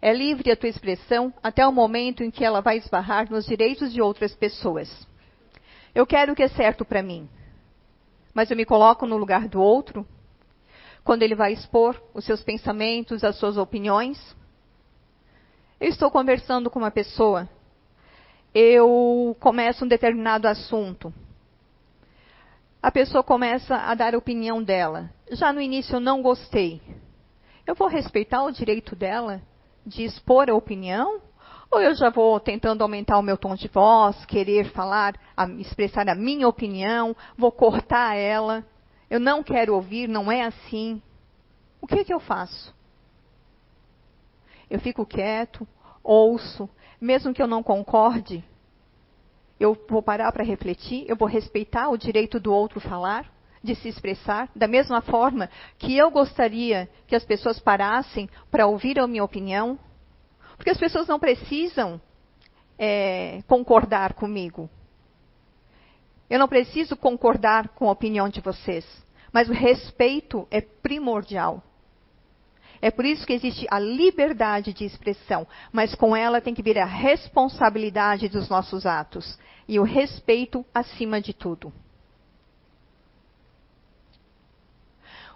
É 0.00 0.12
livre 0.12 0.50
a 0.50 0.56
tua 0.56 0.68
expressão 0.68 1.32
até 1.42 1.66
o 1.66 1.72
momento 1.72 2.22
em 2.22 2.30
que 2.30 2.44
ela 2.44 2.60
vai 2.60 2.78
esbarrar 2.78 3.30
nos 3.30 3.46
direitos 3.46 3.92
de 3.92 4.00
outras 4.00 4.34
pessoas. 4.34 5.06
Eu 5.94 6.06
quero 6.06 6.32
o 6.32 6.36
que 6.36 6.42
é 6.42 6.48
certo 6.48 6.84
para 6.84 7.02
mim 7.02 7.28
mas 8.38 8.52
eu 8.52 8.56
me 8.56 8.64
coloco 8.64 9.04
no 9.04 9.16
lugar 9.16 9.48
do 9.48 9.60
outro, 9.60 10.06
quando 11.02 11.24
ele 11.24 11.34
vai 11.34 11.52
expor 11.52 12.00
os 12.14 12.24
seus 12.24 12.40
pensamentos, 12.40 13.24
as 13.24 13.34
suas 13.34 13.56
opiniões. 13.56 14.16
Eu 15.80 15.88
estou 15.88 16.08
conversando 16.08 16.70
com 16.70 16.78
uma 16.78 16.92
pessoa, 16.92 17.48
eu 18.58 19.36
começo 19.38 19.84
um 19.84 19.88
determinado 19.88 20.48
assunto. 20.48 21.14
A 22.82 22.90
pessoa 22.90 23.22
começa 23.22 23.76
a 23.76 23.94
dar 23.94 24.14
a 24.14 24.18
opinião 24.18 24.62
dela. 24.62 25.10
Já 25.30 25.52
no 25.52 25.60
início 25.60 25.94
eu 25.94 26.00
não 26.00 26.22
gostei. 26.22 26.80
Eu 27.64 27.76
vou 27.76 27.86
respeitar 27.86 28.42
o 28.42 28.50
direito 28.50 28.96
dela 28.96 29.40
de 29.86 30.04
expor 30.04 30.50
a 30.50 30.54
opinião? 30.54 31.20
Ou 31.70 31.80
eu 31.80 31.94
já 31.94 32.10
vou 32.10 32.40
tentando 32.40 32.82
aumentar 32.82 33.18
o 33.18 33.22
meu 33.22 33.36
tom 33.36 33.54
de 33.54 33.68
voz, 33.68 34.24
querer 34.26 34.70
falar, 34.72 35.14
expressar 35.58 36.08
a 36.08 36.14
minha 36.14 36.48
opinião, 36.48 37.14
vou 37.36 37.52
cortar 37.52 38.16
ela. 38.16 38.64
Eu 39.08 39.20
não 39.20 39.42
quero 39.42 39.74
ouvir, 39.74 40.08
não 40.08 40.32
é 40.32 40.42
assim. 40.42 41.00
O 41.80 41.86
que, 41.86 42.00
é 42.00 42.04
que 42.04 42.12
eu 42.12 42.20
faço? 42.20 42.74
Eu 44.68 44.80
fico 44.80 45.06
quieto, 45.06 45.66
ouço, 46.02 46.68
mesmo 47.00 47.32
que 47.32 47.42
eu 47.42 47.46
não 47.46 47.62
concorde, 47.62 48.44
eu 49.58 49.76
vou 49.88 50.02
parar 50.02 50.30
para 50.32 50.44
refletir, 50.44 51.04
eu 51.08 51.16
vou 51.16 51.28
respeitar 51.28 51.88
o 51.88 51.96
direito 51.96 52.38
do 52.38 52.52
outro 52.52 52.80
falar, 52.80 53.30
de 53.62 53.74
se 53.74 53.88
expressar, 53.88 54.48
da 54.54 54.68
mesma 54.68 55.00
forma 55.00 55.50
que 55.78 55.96
eu 55.96 56.10
gostaria 56.10 56.88
que 57.06 57.16
as 57.16 57.24
pessoas 57.24 57.58
parassem 57.58 58.28
para 58.50 58.66
ouvir 58.66 58.98
a 58.98 59.06
minha 59.06 59.24
opinião, 59.24 59.78
porque 60.56 60.70
as 60.70 60.78
pessoas 60.78 61.06
não 61.08 61.18
precisam 61.18 62.00
é, 62.78 63.42
concordar 63.48 64.14
comigo. 64.14 64.70
Eu 66.30 66.38
não 66.38 66.46
preciso 66.46 66.96
concordar 66.96 67.68
com 67.70 67.88
a 67.88 67.92
opinião 67.92 68.28
de 68.28 68.40
vocês, 68.40 68.84
mas 69.32 69.48
o 69.48 69.52
respeito 69.52 70.46
é 70.50 70.60
primordial. 70.60 71.62
É 72.80 72.90
por 72.90 73.04
isso 73.04 73.26
que 73.26 73.32
existe 73.32 73.66
a 73.70 73.78
liberdade 73.78 74.72
de 74.72 74.84
expressão, 74.84 75.46
mas 75.72 75.94
com 75.94 76.14
ela 76.14 76.40
tem 76.40 76.54
que 76.54 76.62
vir 76.62 76.78
a 76.78 76.84
responsabilidade 76.84 78.28
dos 78.28 78.48
nossos 78.48 78.86
atos 78.86 79.38
e 79.66 79.78
o 79.78 79.82
respeito 79.82 80.64
acima 80.72 81.20
de 81.20 81.32
tudo. 81.32 81.72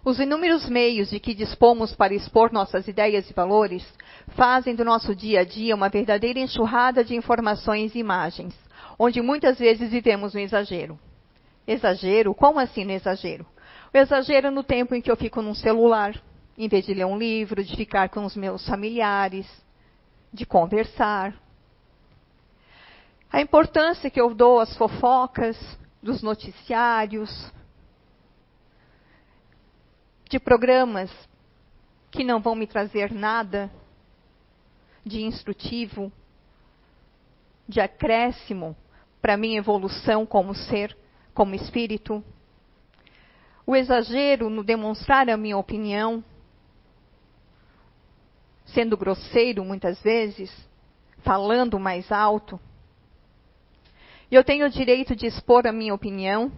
Os 0.04 0.18
inúmeros 0.18 0.68
meios 0.68 1.10
de 1.10 1.20
que 1.20 1.32
dispomos 1.32 1.94
para 1.94 2.12
expor 2.12 2.52
nossas 2.52 2.88
ideias 2.88 3.30
e 3.30 3.32
valores 3.32 3.86
fazem 4.34 4.74
do 4.74 4.84
nosso 4.84 5.14
dia 5.14 5.40
a 5.40 5.44
dia 5.44 5.76
uma 5.76 5.88
verdadeira 5.88 6.40
enxurrada 6.40 7.04
de 7.04 7.14
informações 7.14 7.94
e 7.94 8.00
imagens, 8.00 8.52
onde 8.98 9.22
muitas 9.22 9.58
vezes 9.58 9.90
vivemos 9.90 10.34
no 10.34 10.40
exagero. 10.40 10.98
Exagero? 11.68 12.34
Como 12.34 12.58
assim 12.58 12.84
no 12.84 12.90
exagero? 12.90 13.46
O 13.94 13.96
exagero 13.96 14.50
no 14.50 14.64
tempo 14.64 14.92
em 14.94 15.00
que 15.00 15.10
eu 15.10 15.16
fico 15.16 15.40
num 15.40 15.54
celular, 15.54 16.20
em 16.56 16.68
vez 16.68 16.84
de 16.84 16.94
ler 16.94 17.06
um 17.06 17.18
livro, 17.18 17.64
de 17.64 17.76
ficar 17.76 18.08
com 18.08 18.24
os 18.24 18.36
meus 18.36 18.66
familiares, 18.66 19.46
de 20.32 20.44
conversar. 20.44 21.34
A 23.30 23.40
importância 23.40 24.10
que 24.10 24.20
eu 24.20 24.34
dou 24.34 24.60
às 24.60 24.76
fofocas, 24.76 25.56
dos 26.02 26.22
noticiários, 26.22 27.30
de 30.28 30.38
programas 30.38 31.10
que 32.10 32.24
não 32.24 32.40
vão 32.40 32.54
me 32.54 32.66
trazer 32.66 33.12
nada 33.12 33.70
de 35.04 35.22
instrutivo, 35.22 36.12
de 37.68 37.80
acréscimo 37.80 38.76
para 39.20 39.36
minha 39.36 39.58
evolução 39.58 40.26
como 40.26 40.54
ser, 40.54 40.96
como 41.32 41.54
espírito. 41.54 42.22
O 43.64 43.76
exagero 43.76 44.50
no 44.50 44.64
demonstrar 44.64 45.30
a 45.30 45.36
minha 45.36 45.56
opinião, 45.56 46.24
sendo 48.66 48.96
grosseiro 48.96 49.64
muitas 49.64 50.00
vezes, 50.02 50.50
falando 51.18 51.78
mais 51.78 52.10
alto. 52.10 52.58
E 54.30 54.34
eu 54.34 54.42
tenho 54.42 54.66
o 54.66 54.70
direito 54.70 55.14
de 55.14 55.26
expor 55.26 55.66
a 55.66 55.72
minha 55.72 55.94
opinião, 55.94 56.50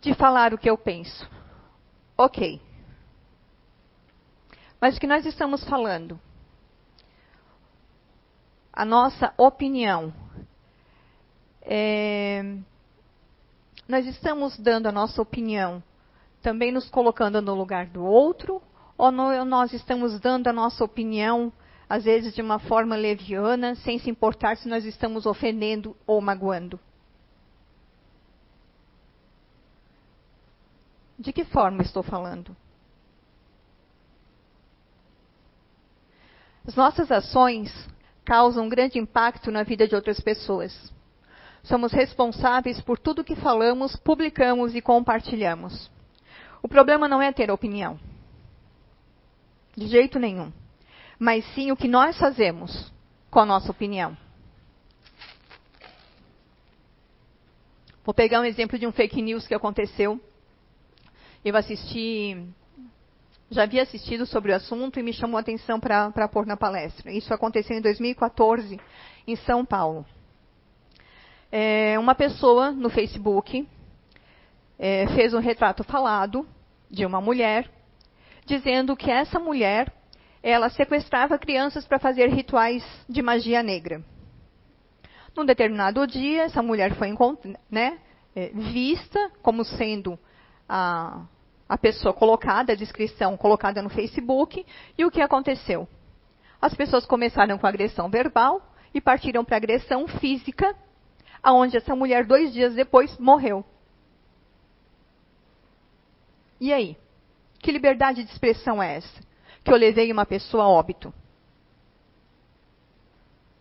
de 0.00 0.14
falar 0.14 0.54
o 0.54 0.58
que 0.58 0.68
eu 0.68 0.78
penso. 0.78 1.28
Ok. 2.16 2.60
Mas 4.80 4.96
o 4.96 5.00
que 5.00 5.06
nós 5.06 5.24
estamos 5.24 5.64
falando? 5.64 6.20
A 8.72 8.84
nossa 8.84 9.32
opinião. 9.38 10.12
É, 11.62 12.42
nós 13.88 14.06
estamos 14.06 14.58
dando 14.58 14.86
a 14.86 14.92
nossa 14.92 15.20
opinião 15.20 15.82
também 16.42 16.70
nos 16.70 16.90
colocando 16.90 17.40
no 17.40 17.54
lugar 17.54 17.86
do 17.86 18.04
outro 18.04 18.62
ou 18.96 19.10
nós 19.44 19.72
estamos 19.72 20.18
dando 20.20 20.48
a 20.48 20.52
nossa 20.52 20.84
opinião, 20.84 21.52
às 21.88 22.04
vezes 22.04 22.34
de 22.34 22.40
uma 22.40 22.58
forma 22.58 22.96
leviana, 22.96 23.74
sem 23.76 23.98
se 23.98 24.08
importar 24.08 24.56
se 24.56 24.68
nós 24.68 24.84
estamos 24.84 25.26
ofendendo 25.26 25.96
ou 26.06 26.20
magoando? 26.20 26.78
De 31.18 31.32
que 31.32 31.44
forma 31.44 31.82
estou 31.82 32.02
falando? 32.02 32.56
As 36.66 36.74
nossas 36.74 37.10
ações 37.12 37.70
causam 38.24 38.64
um 38.64 38.68
grande 38.68 38.98
impacto 38.98 39.50
na 39.50 39.62
vida 39.62 39.86
de 39.86 39.94
outras 39.94 40.18
pessoas. 40.20 40.92
Somos 41.62 41.92
responsáveis 41.92 42.80
por 42.80 42.98
tudo 42.98 43.24
que 43.24 43.36
falamos, 43.36 43.96
publicamos 43.96 44.74
e 44.74 44.80
compartilhamos. 44.80 45.90
O 46.62 46.68
problema 46.68 47.06
não 47.06 47.20
é 47.20 47.32
ter 47.32 47.50
opinião. 47.50 47.98
De 49.76 49.86
jeito 49.88 50.18
nenhum. 50.18 50.52
Mas 51.18 51.44
sim 51.54 51.72
o 51.72 51.76
que 51.76 51.88
nós 51.88 52.18
fazemos 52.18 52.92
com 53.30 53.40
a 53.40 53.46
nossa 53.46 53.70
opinião. 53.70 54.16
Vou 58.04 58.14
pegar 58.14 58.40
um 58.40 58.44
exemplo 58.44 58.78
de 58.78 58.86
um 58.86 58.92
fake 58.92 59.22
news 59.22 59.46
que 59.46 59.54
aconteceu. 59.54 60.20
Eu 61.44 61.56
assisti, 61.56 62.46
já 63.50 63.62
havia 63.62 63.82
assistido 63.82 64.26
sobre 64.26 64.52
o 64.52 64.54
assunto 64.54 65.00
e 65.00 65.02
me 65.02 65.12
chamou 65.12 65.38
a 65.38 65.40
atenção 65.40 65.80
para 65.80 66.28
pôr 66.28 66.46
na 66.46 66.56
palestra. 66.56 67.10
Isso 67.10 67.32
aconteceu 67.32 67.76
em 67.76 67.80
2014, 67.80 68.78
em 69.26 69.36
São 69.36 69.64
Paulo. 69.64 70.04
É, 71.50 71.98
uma 71.98 72.14
pessoa 72.14 72.72
no 72.72 72.90
Facebook 72.90 73.66
é, 74.78 75.06
fez 75.14 75.32
um 75.32 75.38
retrato 75.38 75.82
falado 75.82 76.46
de 76.90 77.06
uma 77.06 77.20
mulher 77.20 77.70
dizendo 78.44 78.96
que 78.96 79.10
essa 79.10 79.38
mulher 79.38 79.92
ela 80.42 80.68
sequestrava 80.68 81.38
crianças 81.38 81.86
para 81.86 81.98
fazer 81.98 82.28
rituais 82.28 82.84
de 83.08 83.22
magia 83.22 83.62
negra. 83.62 84.04
Num 85.34 85.44
determinado 85.44 86.06
dia, 86.06 86.42
essa 86.42 86.62
mulher 86.62 86.94
foi 86.94 87.08
né, 87.70 87.98
é, 88.36 88.48
vista 88.50 89.30
como 89.42 89.64
sendo 89.64 90.18
a, 90.68 91.24
a 91.68 91.78
pessoa 91.78 92.12
colocada, 92.12 92.72
a 92.72 92.76
descrição 92.76 93.36
colocada 93.36 93.82
no 93.82 93.88
Facebook, 93.88 94.64
e 94.96 95.04
o 95.04 95.10
que 95.10 95.20
aconteceu? 95.20 95.88
As 96.60 96.74
pessoas 96.74 97.06
começaram 97.06 97.58
com 97.58 97.66
agressão 97.66 98.08
verbal 98.08 98.62
e 98.92 99.00
partiram 99.00 99.44
para 99.44 99.56
agressão 99.56 100.06
física, 100.06 100.76
aonde 101.42 101.76
essa 101.76 101.96
mulher, 101.96 102.26
dois 102.26 102.52
dias 102.52 102.74
depois, 102.74 103.18
morreu. 103.18 103.64
E 106.60 106.72
aí? 106.72 106.96
Que 107.64 107.72
liberdade 107.72 108.22
de 108.22 108.30
expressão 108.30 108.82
é 108.82 108.96
essa? 108.96 109.22
Que 109.64 109.72
eu 109.72 109.76
levei 109.76 110.12
uma 110.12 110.26
pessoa 110.26 110.64
a 110.64 110.68
óbito. 110.68 111.14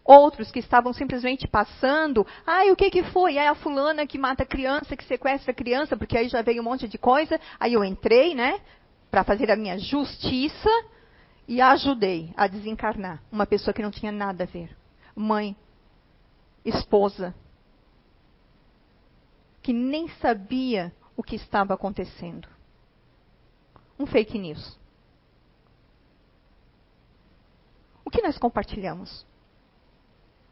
Outros 0.04 0.52
que 0.52 0.60
estavam 0.60 0.92
simplesmente 0.92 1.48
passando, 1.48 2.28
ai, 2.46 2.70
o 2.70 2.76
que 2.76 2.90
que 2.90 3.02
foi? 3.02 3.38
É 3.38 3.48
a 3.48 3.56
fulana 3.56 4.06
que 4.06 4.18
mata 4.18 4.46
criança, 4.46 4.98
que 4.98 5.06
sequestra 5.06 5.54
criança, 5.54 5.96
porque 5.96 6.18
aí 6.18 6.28
já 6.28 6.42
veio 6.42 6.62
um 6.62 6.66
monte 6.66 6.86
de 6.86 6.98
coisa. 6.98 7.40
Aí 7.58 7.76
eu 7.76 7.84
entrei, 7.86 8.36
né, 8.36 8.60
para 9.10 9.24
fazer 9.24 9.50
a 9.50 9.56
minha 9.56 9.80
justiça 9.80 10.70
e 11.48 11.62
ajudei 11.62 12.34
a 12.36 12.46
desencarnar 12.46 13.24
uma 13.32 13.46
pessoa 13.46 13.74
que 13.74 13.82
não 13.82 13.90
tinha 13.90 14.12
nada 14.12 14.44
a 14.44 14.48
ver. 14.48 14.76
Mãe, 15.16 15.56
esposa, 16.66 17.34
que 19.62 19.72
nem 19.72 20.10
sabia 20.20 20.92
o 21.16 21.24
que 21.24 21.38
estava 21.38 21.74
acontecendo 21.74 22.53
um 24.00 24.06
fake 24.06 24.38
news? 24.38 24.78
O 28.06 28.10
que 28.10 28.22
nós 28.22 28.38
compartilhamos? 28.38 29.26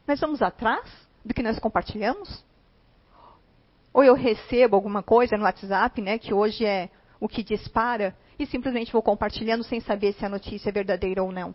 Nós 0.06 0.20
vamos 0.20 0.42
atrás 0.42 0.88
do 1.24 1.32
que 1.32 1.42
nós 1.42 1.58
compartilhamos? 1.58 2.44
Ou 3.92 4.02
eu 4.02 4.14
recebo 4.14 4.74
alguma 4.74 5.02
coisa 5.02 5.36
no 5.36 5.44
WhatsApp, 5.44 6.00
né, 6.00 6.18
que 6.18 6.32
hoje 6.32 6.64
é 6.64 6.90
o 7.20 7.28
que 7.28 7.42
dispara, 7.42 8.16
e 8.38 8.46
simplesmente 8.46 8.92
vou 8.92 9.02
compartilhando 9.02 9.62
sem 9.62 9.80
saber 9.80 10.12
se 10.14 10.24
a 10.24 10.28
notícia 10.28 10.70
é 10.70 10.72
verdadeira 10.72 11.22
ou 11.22 11.30
não. 11.30 11.54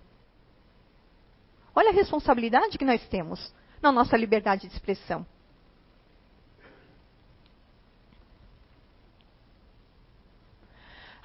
Olha 1.76 1.90
a 1.90 1.94
responsabilidade 1.94 2.78
que 2.78 2.86
nós 2.86 3.06
temos 3.10 3.54
na 3.82 3.92
nossa 3.92 4.16
liberdade 4.16 4.68
de 4.68 4.74
expressão. 4.74 5.26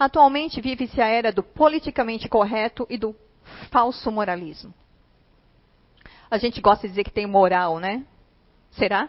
Atualmente 0.03 0.61
vive-se 0.61 1.01
a 1.01 1.07
era 1.07 1.31
do 1.31 1.45
politicamente 1.45 2.29
correto 2.29 2.85
e 2.91 2.99
do 2.99 3.15
falso 3.71 4.11
moralismo. 4.11 4.75
A 6.29 6.38
gente 6.38 6.61
gosta 6.61 6.88
de 6.88 6.93
dizer 6.93 7.05
que 7.05 7.12
tem 7.12 7.25
moral, 7.25 7.79
né? 7.79 8.05
Será? 8.73 9.09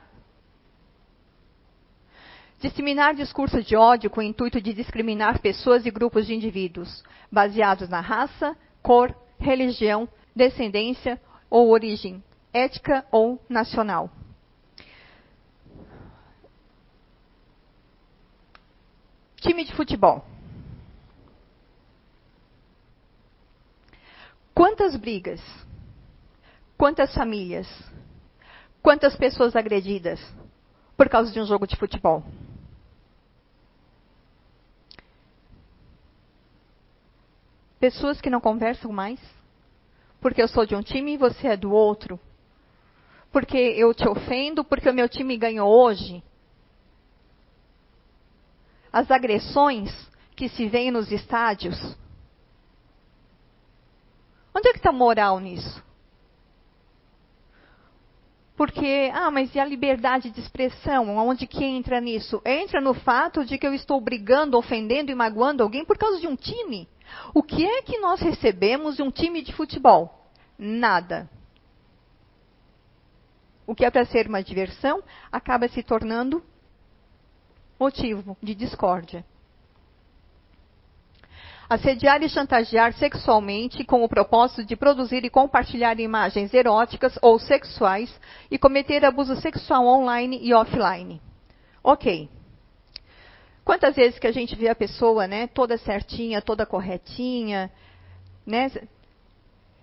Disseminar 2.60 3.16
discurso 3.16 3.64
de 3.64 3.76
ódio 3.76 4.08
com 4.08 4.20
o 4.20 4.24
intuito 4.24 4.62
de 4.62 4.72
discriminar 4.72 5.42
pessoas 5.42 5.84
e 5.88 5.90
grupos 5.90 6.28
de 6.28 6.36
indivíduos, 6.36 7.04
baseados 7.32 7.90
na 7.90 8.00
raça, 8.00 8.56
cor, 8.84 9.18
religião, 9.40 10.08
descendência 10.36 11.20
ou 11.50 11.72
origem 11.72 12.24
ética 12.54 13.04
ou 13.12 13.44
nacional. 13.50 14.12
Time 19.38 19.66
de 19.66 19.74
futebol. 19.74 20.33
Quantas 24.54 24.96
brigas? 24.96 25.42
Quantas 26.78 27.14
famílias? 27.14 27.68
Quantas 28.82 29.16
pessoas 29.16 29.56
agredidas 29.56 30.20
por 30.96 31.10
causa 31.10 31.32
de 31.32 31.40
um 31.40 31.46
jogo 31.46 31.66
de 31.66 31.76
futebol? 31.76 32.24
Pessoas 37.80 38.22
que 38.22 38.30
não 38.30 38.40
conversam 38.40 38.92
mais? 38.92 39.20
Porque 40.22 40.42
eu 40.42 40.48
sou 40.48 40.66
de 40.66 40.76
um 40.76 40.82
time 40.82 41.14
e 41.14 41.18
você 41.18 41.48
é 41.48 41.58
do 41.58 41.72
outro? 41.72 42.20
Porque 43.32 43.58
eu 43.58 43.94
te 43.94 44.08
ofendo 44.08 44.64
porque 44.64 44.90
o 44.90 44.94
meu 44.94 45.10
time 45.10 45.36
ganhou 45.36 45.70
hoje? 45.70 46.24
As 48.92 49.10
agressões 49.10 49.90
que 50.36 50.48
se 50.48 50.68
veem 50.70 50.92
nos 50.92 51.12
estádios? 51.12 51.98
Onde 54.56 54.70
é 54.70 54.72
que 54.72 54.80
está 54.80 54.92
moral 54.92 55.40
nisso? 55.40 55.84
Porque, 58.56 59.12
ah, 59.14 59.32
mas 59.32 59.54
e 59.56 59.60
a 59.60 59.66
liberdade 59.66 60.30
de 60.30 60.40
expressão? 60.40 61.10
Onde 61.18 61.48
que 61.48 61.64
entra 61.64 62.00
nisso? 62.00 62.42
Entra 62.46 62.80
no 62.80 62.94
fato 62.94 63.44
de 63.44 63.58
que 63.58 63.66
eu 63.66 63.74
estou 63.74 64.00
brigando, 64.00 64.58
ofendendo 64.58 65.12
e 65.12 65.16
magoando 65.16 65.64
alguém 65.64 65.84
por 65.84 65.98
causa 65.98 66.20
de 66.20 66.28
um 66.28 66.36
time. 66.36 66.88
O 67.34 67.42
que 67.42 67.66
é 67.66 67.82
que 67.82 67.98
nós 67.98 68.22
recebemos 68.22 68.96
de 68.96 69.02
um 69.02 69.10
time 69.10 69.42
de 69.42 69.52
futebol? 69.54 70.30
Nada. 70.58 71.30
O 73.66 73.74
que 73.74 73.86
é 73.86 73.90
para 73.90 74.06
ser 74.06 74.28
uma 74.28 74.44
diversão 74.44 75.02
acaba 75.32 75.68
se 75.68 75.82
tornando 75.82 76.44
motivo 77.80 78.38
de 78.42 78.54
discórdia. 78.54 79.26
Assediar 81.74 82.22
e 82.22 82.30
chantagear 82.30 82.94
sexualmente 82.94 83.84
com 83.84 84.04
o 84.04 84.08
propósito 84.08 84.64
de 84.64 84.76
produzir 84.76 85.26
e 85.26 85.30
compartilhar 85.30 86.00
imagens 86.00 86.54
eróticas 86.54 87.18
ou 87.20 87.40
sexuais 87.40 88.16
e 88.52 88.60
cometer 88.60 89.04
abuso 89.04 89.36
sexual 89.38 89.84
online 89.88 90.38
e 90.40 90.54
offline. 90.54 91.20
Ok. 91.84 92.30
Quantas 93.66 93.96
vezes 93.96 94.20
que 94.20 94.28
a 94.28 94.32
gente 94.32 94.56
vê 94.56 94.70
a 94.70 94.76
pessoa, 94.76 95.26
né, 95.26 95.48
toda 95.48 95.76
certinha, 95.80 96.44
toda 96.44 96.64
corretinha, 96.64 97.72
né, 98.46 98.72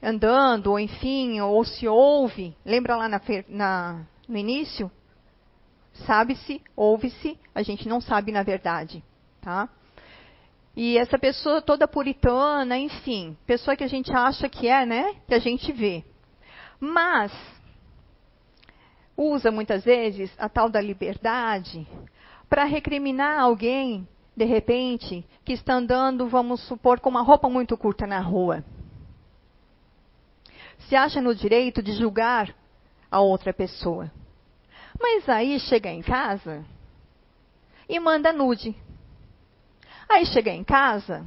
andando, 0.00 0.68
ou 0.68 0.79
enfim, 0.79 1.40
ou 1.40 1.64
se 1.64 1.88
ouve, 1.88 2.57
lembra 2.64 2.94
lá 2.94 3.09
na, 3.09 3.20
na, 3.48 4.07
no 4.29 4.37
início? 4.37 4.88
Sabe-se, 6.07 6.62
ouve-se, 6.76 7.37
a 7.53 7.62
gente 7.62 7.88
não 7.88 8.00
sabe 8.00 8.31
na 8.31 8.44
verdade, 8.44 9.03
tá? 9.40 9.68
E 10.82 10.96
essa 10.96 11.18
pessoa 11.18 11.60
toda 11.60 11.86
puritana, 11.86 12.78
enfim, 12.78 13.36
pessoa 13.46 13.76
que 13.76 13.84
a 13.84 13.86
gente 13.86 14.10
acha 14.10 14.48
que 14.48 14.66
é, 14.66 14.86
né? 14.86 15.14
Que 15.28 15.34
a 15.34 15.38
gente 15.38 15.70
vê. 15.72 16.02
Mas 16.80 17.30
usa 19.14 19.50
muitas 19.50 19.84
vezes 19.84 20.32
a 20.38 20.48
tal 20.48 20.70
da 20.70 20.80
liberdade 20.80 21.86
para 22.48 22.64
recriminar 22.64 23.40
alguém, 23.40 24.08
de 24.34 24.46
repente, 24.46 25.22
que 25.44 25.52
está 25.52 25.74
andando, 25.74 26.30
vamos 26.30 26.62
supor, 26.66 26.98
com 26.98 27.10
uma 27.10 27.20
roupa 27.20 27.46
muito 27.46 27.76
curta 27.76 28.06
na 28.06 28.20
rua. 28.20 28.64
Se 30.88 30.96
acha 30.96 31.20
no 31.20 31.34
direito 31.34 31.82
de 31.82 31.92
julgar 31.92 32.56
a 33.10 33.20
outra 33.20 33.52
pessoa. 33.52 34.10
Mas 34.98 35.28
aí 35.28 35.60
chega 35.60 35.90
em 35.90 36.00
casa 36.00 36.64
e 37.86 38.00
manda 38.00 38.32
nude. 38.32 38.74
Aí 40.11 40.27
chega 40.27 40.51
em 40.51 40.64
casa 40.64 41.25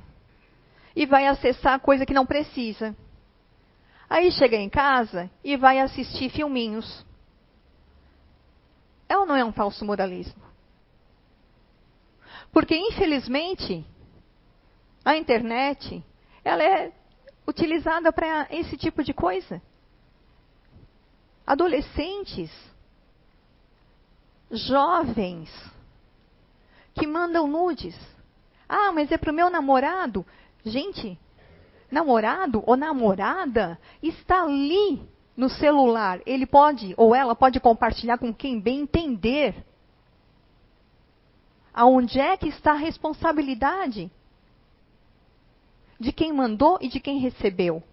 e 0.94 1.06
vai 1.06 1.26
acessar 1.26 1.80
coisa 1.80 2.06
que 2.06 2.14
não 2.14 2.26
precisa. 2.26 2.94
Aí 4.10 4.30
chega 4.34 4.58
em 4.58 4.70
casa 4.70 5.32
e 5.42 5.56
vai 5.56 5.80
assistir 5.80 6.30
filminhos. 6.30 7.06
É 9.08 9.18
ou 9.18 9.26
não 9.26 9.38
é 9.38 9.46
um 9.46 9.54
falso 9.54 9.86
moralismo? 9.86 10.44
Porque, 12.52 12.76
infelizmente, 12.76 13.86
a 15.06 15.16
internet, 15.16 16.04
ela 16.44 16.62
é 16.62 16.92
utilizada 17.48 18.12
para 18.12 18.48
esse 18.52 18.76
tipo 18.76 19.02
de 19.02 19.14
coisa. 19.14 19.62
Adolescentes, 21.48 22.52
jovens, 24.52 25.50
que 26.94 27.08
mandam 27.08 27.48
nudes. 27.48 28.13
Ah, 28.76 28.92
mas 28.92 29.12
é 29.12 29.20
para 29.20 29.32
o 29.32 29.36
meu 29.36 29.52
namorado. 29.52 30.26
Gente, 30.66 31.16
namorado 31.92 32.64
ou 32.66 32.76
namorada 32.76 33.80
está 34.02 34.42
ali 34.42 35.08
no 35.38 35.48
celular. 35.48 36.20
Ele 36.26 36.48
pode, 36.48 36.96
ou 36.98 37.14
ela 37.14 37.36
pode 37.36 37.60
compartilhar 37.60 38.18
com 38.18 38.34
quem 38.34 38.60
bem 38.60 38.82
entender. 38.82 39.64
Aonde 41.72 42.20
é 42.20 42.36
que 42.36 42.48
está 42.48 42.72
a 42.72 42.76
responsabilidade? 42.76 44.12
De 46.00 46.12
quem 46.12 46.34
mandou 46.34 46.80
e 46.82 46.88
de 46.88 47.00
quem 47.00 47.20
recebeu. 47.20 47.84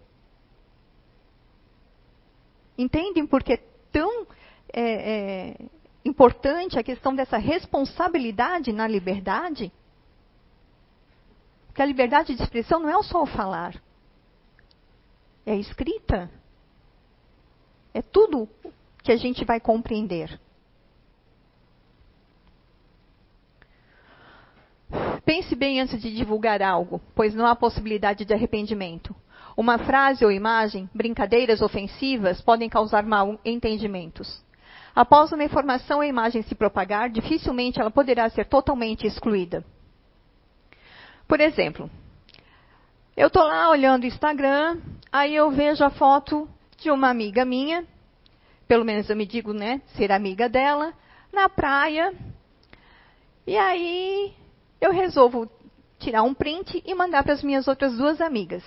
Entendem 2.75 3.27
por 3.27 3.43
que 3.43 3.53
é 3.53 3.63
tão 3.91 4.25
é, 4.73 4.81
é, 4.81 5.55
importante 6.03 6.79
a 6.79 6.83
questão 6.83 7.13
dessa 7.13 7.37
responsabilidade 7.37 8.73
na 8.73 8.87
liberdade? 8.87 9.71
Porque 11.71 11.81
a 11.81 11.85
liberdade 11.85 12.35
de 12.35 12.43
expressão 12.43 12.81
não 12.81 12.89
é 12.89 13.01
só 13.01 13.23
o 13.23 13.25
falar, 13.25 13.81
é 15.45 15.53
a 15.53 15.55
escrita. 15.55 16.29
É 17.93 18.01
tudo 18.01 18.49
que 19.01 19.09
a 19.09 19.15
gente 19.15 19.45
vai 19.45 19.57
compreender. 19.61 20.37
Pense 25.23 25.55
bem 25.55 25.79
antes 25.79 26.01
de 26.01 26.13
divulgar 26.13 26.61
algo, 26.61 26.99
pois 27.15 27.33
não 27.33 27.45
há 27.45 27.55
possibilidade 27.55 28.25
de 28.25 28.33
arrependimento. 28.33 29.15
Uma 29.55 29.77
frase 29.77 30.25
ou 30.25 30.31
imagem, 30.31 30.89
brincadeiras 30.93 31.61
ofensivas 31.61 32.41
podem 32.41 32.67
causar 32.67 33.05
mal 33.05 33.39
entendimentos. 33.45 34.43
Após 34.93 35.31
uma 35.31 35.45
informação 35.45 35.99
ou 35.99 36.03
imagem 36.03 36.41
se 36.41 36.53
propagar, 36.53 37.09
dificilmente 37.09 37.79
ela 37.79 37.89
poderá 37.89 38.29
ser 38.29 38.45
totalmente 38.47 39.07
excluída. 39.07 39.63
Por 41.31 41.39
exemplo, 41.39 41.89
eu 43.15 43.27
estou 43.27 43.43
lá 43.43 43.69
olhando 43.69 44.03
o 44.03 44.05
Instagram, 44.05 44.81
aí 45.09 45.33
eu 45.33 45.49
vejo 45.49 45.81
a 45.81 45.89
foto 45.89 46.45
de 46.77 46.91
uma 46.91 47.07
amiga 47.09 47.45
minha, 47.45 47.87
pelo 48.67 48.83
menos 48.83 49.09
eu 49.09 49.15
me 49.15 49.25
digo, 49.25 49.53
né, 49.53 49.81
ser 49.95 50.11
amiga 50.11 50.49
dela, 50.49 50.93
na 51.31 51.47
praia. 51.47 52.13
E 53.47 53.55
aí 53.55 54.33
eu 54.81 54.91
resolvo 54.91 55.49
tirar 55.99 56.21
um 56.23 56.33
print 56.33 56.83
e 56.85 56.93
mandar 56.93 57.23
para 57.23 57.31
as 57.31 57.41
minhas 57.41 57.65
outras 57.65 57.95
duas 57.95 58.19
amigas. 58.19 58.63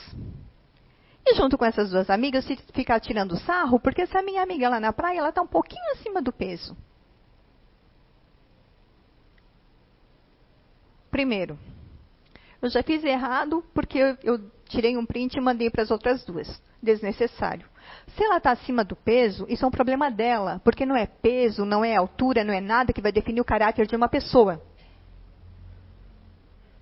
E 1.26 1.34
junto 1.34 1.58
com 1.58 1.66
essas 1.66 1.90
duas 1.90 2.08
amigas, 2.08 2.46
ficar 2.72 2.98
tirando 2.98 3.36
sarro, 3.40 3.78
porque 3.78 4.00
essa 4.00 4.22
minha 4.22 4.42
amiga 4.42 4.70
lá 4.70 4.80
na 4.80 4.90
praia, 4.90 5.18
ela 5.18 5.28
está 5.28 5.42
um 5.42 5.46
pouquinho 5.46 5.92
acima 5.92 6.22
do 6.22 6.32
peso. 6.32 6.74
Primeiro, 11.10 11.58
eu 12.64 12.70
já 12.70 12.82
fiz 12.82 13.04
errado 13.04 13.62
porque 13.74 13.98
eu, 13.98 14.16
eu 14.22 14.50
tirei 14.66 14.96
um 14.96 15.04
print 15.04 15.36
e 15.36 15.40
mandei 15.40 15.68
para 15.70 15.82
as 15.82 15.90
outras 15.90 16.24
duas. 16.24 16.62
Desnecessário. 16.82 17.66
Se 18.16 18.24
ela 18.24 18.38
está 18.38 18.52
acima 18.52 18.84
do 18.84 18.96
peso, 18.96 19.46
isso 19.48 19.64
é 19.64 19.68
um 19.68 19.70
problema 19.70 20.10
dela, 20.10 20.60
porque 20.64 20.86
não 20.86 20.96
é 20.96 21.06
peso, 21.06 21.64
não 21.64 21.84
é 21.84 21.94
altura, 21.94 22.44
não 22.44 22.52
é 22.54 22.60
nada 22.60 22.92
que 22.92 23.00
vai 23.00 23.12
definir 23.12 23.40
o 23.40 23.44
caráter 23.44 23.86
de 23.86 23.96
uma 23.96 24.08
pessoa. 24.08 24.62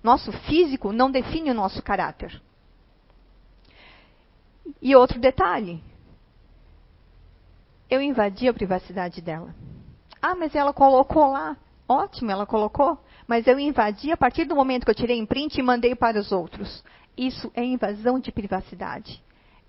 Nosso 0.01 0.31
físico 0.31 0.91
não 0.91 1.11
define 1.11 1.51
o 1.51 1.53
nosso 1.53 1.81
caráter. 1.81 2.41
E 4.81 4.95
outro 4.95 5.19
detalhe. 5.19 5.83
Eu 7.89 8.01
invadi 8.01 8.47
a 8.47 8.53
privacidade 8.53 9.21
dela. 9.21 9.53
Ah, 10.21 10.35
mas 10.35 10.55
ela 10.55 10.73
colocou 10.73 11.31
lá. 11.31 11.57
Ótimo, 11.87 12.31
ela 12.31 12.45
colocou 12.45 12.97
mas 13.27 13.47
eu 13.47 13.59
invadi 13.59 14.11
a 14.11 14.17
partir 14.17 14.45
do 14.45 14.55
momento 14.55 14.85
que 14.85 14.91
eu 14.91 14.95
tirei 14.95 15.17
em 15.17 15.25
print 15.25 15.57
e 15.57 15.63
mandei 15.63 15.95
para 15.95 16.19
os 16.19 16.31
outros. 16.31 16.83
Isso 17.17 17.51
é 17.53 17.63
invasão 17.63 18.19
de 18.19 18.31
privacidade. 18.31 19.21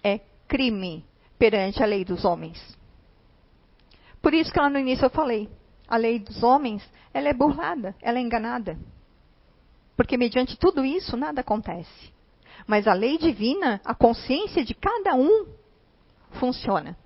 É 0.02 0.20
crime 0.48 1.04
perante 1.38 1.82
a 1.82 1.86
lei 1.86 2.04
dos 2.04 2.24
homens. 2.24 2.76
Por 4.20 4.32
isso 4.32 4.52
que 4.52 4.58
lá 4.58 4.70
no 4.70 4.78
início 4.78 5.04
eu 5.04 5.10
falei, 5.10 5.48
a 5.86 5.96
lei 5.96 6.18
dos 6.18 6.42
homens, 6.42 6.82
ela 7.12 7.28
é 7.28 7.34
burlada, 7.34 7.94
ela 8.00 8.18
é 8.18 8.22
enganada. 8.22 8.78
Porque 9.96 10.16
mediante 10.16 10.56
tudo 10.56 10.84
isso 10.84 11.16
nada 11.16 11.42
acontece. 11.42 12.12
Mas 12.66 12.86
a 12.86 12.94
lei 12.94 13.18
divina, 13.18 13.80
a 13.84 13.94
consciência 13.94 14.64
de 14.64 14.74
cada 14.74 15.14
um 15.14 15.46
funciona. 16.32 16.96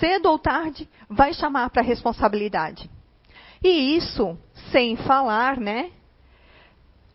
Cedo 0.00 0.26
ou 0.26 0.38
tarde, 0.38 0.88
vai 1.08 1.32
chamar 1.32 1.70
para 1.70 1.82
a 1.82 1.84
responsabilidade. 1.84 2.90
E 3.64 3.96
isso 3.96 4.36
sem 4.70 4.94
falar, 4.94 5.58
né? 5.58 5.90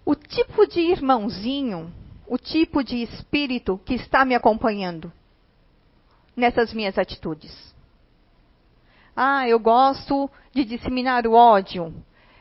O 0.03 0.15
tipo 0.15 0.65
de 0.65 0.79
irmãozinho, 0.79 1.93
o 2.25 2.39
tipo 2.39 2.83
de 2.83 3.03
espírito 3.03 3.79
que 3.85 3.93
está 3.93 4.25
me 4.25 4.33
acompanhando 4.33 5.13
nessas 6.35 6.73
minhas 6.73 6.97
atitudes. 6.97 7.53
Ah, 9.15 9.47
eu 9.47 9.59
gosto 9.59 10.27
de 10.51 10.65
disseminar 10.65 11.27
o 11.27 11.33
ódio, 11.33 11.93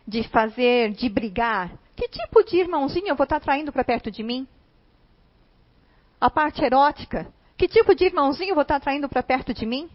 de 0.07 0.27
fazer, 0.29 0.93
de 0.93 1.07
brigar. 1.11 1.77
Que 1.95 2.09
tipo 2.09 2.43
de 2.43 2.57
irmãozinho 2.57 3.09
eu 3.09 3.17
vou 3.17 3.25
estar 3.25 3.41
traindo 3.41 3.71
para 3.71 3.85
perto 3.85 4.11
de 4.11 4.23
mim? 4.23 4.49
A 6.19 6.31
parte 6.31 6.65
erótica. 6.65 7.31
Que 7.59 7.69
tipo 7.69 7.95
de 7.95 8.07
irmãozinho 8.07 8.53
eu 8.53 8.55
vou 8.55 8.63
estar 8.63 8.81
traindo 8.81 9.07
para 9.07 9.23
perto 9.23 9.53
de 9.53 9.67
mim? 9.67 9.91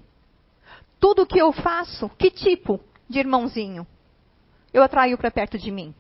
Tudo 1.00 1.26
que 1.26 1.40
eu 1.40 1.52
faço, 1.52 2.10
que 2.10 2.30
tipo 2.30 2.80
de 3.10 3.18
irmãozinho 3.18 3.88
eu 4.74 4.82
atraio 4.82 5.18
para 5.18 5.32
perto 5.32 5.58
de 5.58 5.72
mim? 5.72 5.94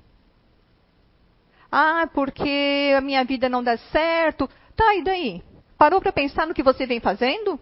Ah, 1.71 2.07
porque 2.13 2.93
a 2.95 3.01
minha 3.01 3.23
vida 3.23 3.47
não 3.47 3.63
dá 3.63 3.77
certo. 3.77 4.49
Tá, 4.75 4.95
e 4.95 5.03
daí? 5.03 5.43
Parou 5.77 6.01
para 6.01 6.12
pensar 6.12 6.47
no 6.47 6.53
que 6.53 6.63
você 6.63 6.86
vem 6.86 6.99
fazendo? 6.99 7.59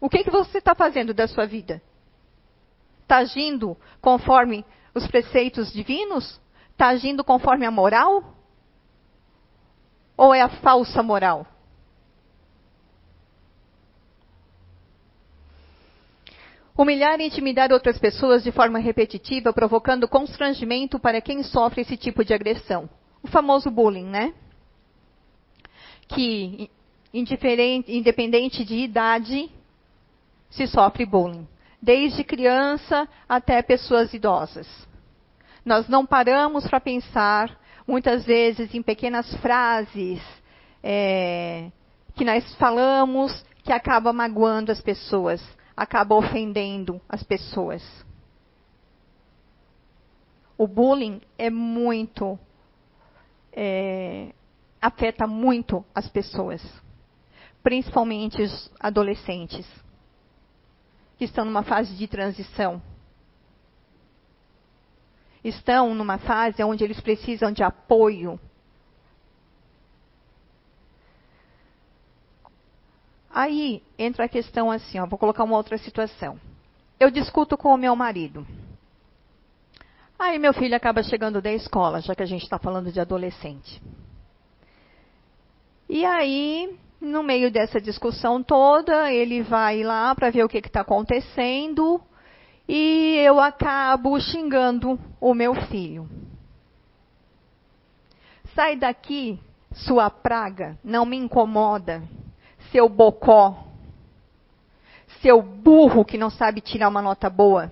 O 0.00 0.08
que, 0.08 0.24
que 0.24 0.30
você 0.30 0.58
está 0.58 0.74
fazendo 0.74 1.12
da 1.12 1.28
sua 1.28 1.46
vida? 1.46 1.82
Está 3.02 3.18
agindo 3.18 3.76
conforme 4.00 4.64
os 4.94 5.06
preceitos 5.06 5.72
divinos? 5.72 6.40
Está 6.70 6.88
agindo 6.88 7.22
conforme 7.22 7.66
a 7.66 7.70
moral? 7.70 8.34
Ou 10.16 10.34
é 10.34 10.40
a 10.40 10.48
falsa 10.48 11.02
moral? 11.02 11.46
Humilhar 16.76 17.20
e 17.20 17.26
intimidar 17.26 17.72
outras 17.72 17.98
pessoas 17.98 18.42
de 18.42 18.52
forma 18.52 18.78
repetitiva, 18.78 19.52
provocando 19.52 20.08
constrangimento 20.08 20.98
para 20.98 21.20
quem 21.20 21.42
sofre 21.42 21.82
esse 21.82 21.96
tipo 21.96 22.24
de 22.24 22.32
agressão. 22.32 22.88
O 23.22 23.28
famoso 23.28 23.70
bullying, 23.70 24.06
né? 24.06 24.32
Que, 26.08 26.70
independente 27.12 28.64
de 28.64 28.76
idade, 28.76 29.50
se 30.48 30.66
sofre 30.66 31.04
bullying, 31.04 31.46
desde 31.80 32.24
criança 32.24 33.08
até 33.28 33.62
pessoas 33.62 34.12
idosas. 34.14 34.66
Nós 35.64 35.88
não 35.88 36.06
paramos 36.06 36.66
para 36.66 36.80
pensar, 36.80 37.56
muitas 37.86 38.24
vezes, 38.24 38.74
em 38.74 38.82
pequenas 38.82 39.32
frases 39.36 40.20
é, 40.82 41.70
que 42.14 42.24
nós 42.24 42.54
falamos 42.56 43.44
que 43.62 43.72
acaba 43.72 44.12
magoando 44.12 44.72
as 44.72 44.80
pessoas, 44.80 45.40
acaba 45.80 46.14
ofendendo 46.14 47.00
as 47.08 47.22
pessoas. 47.22 47.82
O 50.58 50.68
bullying 50.68 51.22
é 51.38 51.48
muito. 51.48 52.38
É, 53.50 54.34
afeta 54.78 55.26
muito 55.26 55.82
as 55.94 56.06
pessoas, 56.06 56.62
principalmente 57.62 58.42
os 58.42 58.70
adolescentes 58.78 59.66
que 61.16 61.24
estão 61.24 61.46
numa 61.46 61.62
fase 61.62 61.96
de 61.96 62.06
transição. 62.06 62.82
Estão 65.42 65.94
numa 65.94 66.18
fase 66.18 66.62
onde 66.62 66.84
eles 66.84 67.00
precisam 67.00 67.50
de 67.50 67.62
apoio. 67.62 68.38
Aí 73.40 73.82
entra 73.98 74.26
a 74.26 74.28
questão 74.28 74.70
assim, 74.70 75.00
ó, 75.00 75.06
vou 75.06 75.18
colocar 75.18 75.44
uma 75.44 75.56
outra 75.56 75.78
situação. 75.78 76.38
Eu 76.98 77.10
discuto 77.10 77.56
com 77.56 77.72
o 77.72 77.78
meu 77.78 77.96
marido. 77.96 78.46
Aí 80.18 80.38
meu 80.38 80.52
filho 80.52 80.76
acaba 80.76 81.02
chegando 81.02 81.40
da 81.40 81.50
escola, 81.50 82.02
já 82.02 82.14
que 82.14 82.22
a 82.22 82.26
gente 82.26 82.42
está 82.42 82.58
falando 82.58 82.92
de 82.92 83.00
adolescente. 83.00 83.80
E 85.88 86.04
aí 86.04 86.78
no 87.00 87.22
meio 87.22 87.50
dessa 87.50 87.80
discussão 87.80 88.42
toda, 88.42 89.10
ele 89.10 89.40
vai 89.40 89.82
lá 89.82 90.14
para 90.14 90.28
ver 90.28 90.44
o 90.44 90.48
que 90.48 90.58
está 90.58 90.82
acontecendo 90.82 91.98
e 92.68 93.16
eu 93.24 93.40
acabo 93.40 94.20
xingando 94.20 95.00
o 95.18 95.32
meu 95.32 95.54
filho. 95.54 96.06
Sai 98.54 98.76
daqui, 98.76 99.40
sua 99.72 100.10
praga, 100.10 100.78
não 100.84 101.06
me 101.06 101.16
incomoda, 101.16 102.02
seu 102.70 102.88
bocó, 102.88 103.66
seu 105.20 105.42
burro 105.42 106.04
que 106.04 106.18
não 106.18 106.30
sabe 106.30 106.60
tirar 106.60 106.88
uma 106.88 107.02
nota 107.02 107.28
boa. 107.28 107.70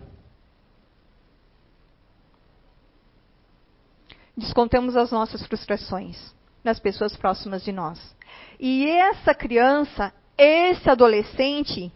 Descontamos 4.36 4.96
as 4.96 5.10
nossas 5.10 5.44
frustrações 5.46 6.34
nas 6.62 6.78
pessoas 6.78 7.16
próximas 7.16 7.64
de 7.64 7.72
nós. 7.72 8.16
E 8.60 8.86
essa 8.86 9.34
criança, 9.34 10.12
esse 10.36 10.88
adolescente, 10.88 11.92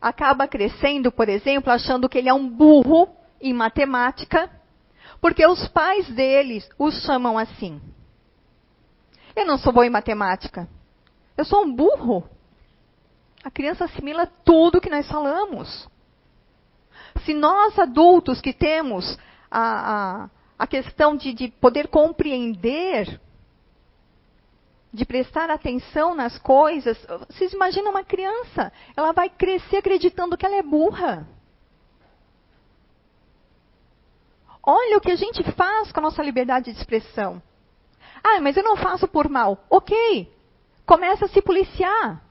acaba 0.00 0.46
crescendo, 0.46 1.10
por 1.10 1.28
exemplo, 1.28 1.72
achando 1.72 2.08
que 2.08 2.18
ele 2.18 2.28
é 2.28 2.34
um 2.34 2.48
burro 2.48 3.08
em 3.40 3.54
matemática, 3.54 4.50
porque 5.20 5.46
os 5.46 5.66
pais 5.68 6.06
deles 6.08 6.68
os 6.78 7.02
chamam 7.02 7.38
assim. 7.38 7.80
Eu 9.34 9.46
não 9.46 9.56
sou 9.56 9.72
bom 9.72 9.82
em 9.82 9.90
matemática. 9.90 10.68
Eu 11.36 11.44
sou 11.44 11.64
um 11.64 11.74
burro. 11.74 12.28
A 13.42 13.50
criança 13.50 13.84
assimila 13.84 14.26
tudo 14.26 14.80
que 14.80 14.90
nós 14.90 15.06
falamos. 15.08 15.88
Se 17.24 17.34
nós 17.34 17.78
adultos 17.78 18.40
que 18.40 18.52
temos 18.52 19.18
a, 19.50 20.24
a, 20.24 20.30
a 20.58 20.66
questão 20.66 21.16
de, 21.16 21.32
de 21.32 21.48
poder 21.48 21.88
compreender 21.88 23.20
de 24.94 25.04
prestar 25.04 25.50
atenção 25.50 26.14
nas 26.14 26.38
coisas. 26.38 26.96
Vocês 27.28 27.52
imaginam 27.52 27.90
uma 27.90 28.04
criança? 28.04 28.72
Ela 28.96 29.10
vai 29.10 29.28
crescer 29.28 29.78
acreditando 29.78 30.36
que 30.36 30.46
ela 30.46 30.54
é 30.54 30.62
burra. 30.62 31.26
Olha 34.62 34.96
o 34.96 35.00
que 35.00 35.10
a 35.10 35.16
gente 35.16 35.42
faz 35.52 35.90
com 35.90 35.98
a 35.98 36.02
nossa 36.04 36.22
liberdade 36.22 36.72
de 36.72 36.78
expressão. 36.78 37.42
Ah, 38.22 38.40
mas 38.40 38.56
eu 38.56 38.62
não 38.62 38.76
faço 38.76 39.08
por 39.08 39.28
mal. 39.28 39.64
Ok. 39.68 40.32
Começa 40.86 41.24
a 41.24 41.28
se 41.28 41.40
policiar. 41.40 42.22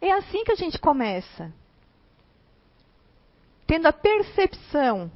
É 0.00 0.12
assim 0.12 0.44
que 0.44 0.52
a 0.52 0.56
gente 0.56 0.78
começa. 0.78 1.52
Tendo 3.66 3.86
a 3.86 3.92
percepção 3.92 5.10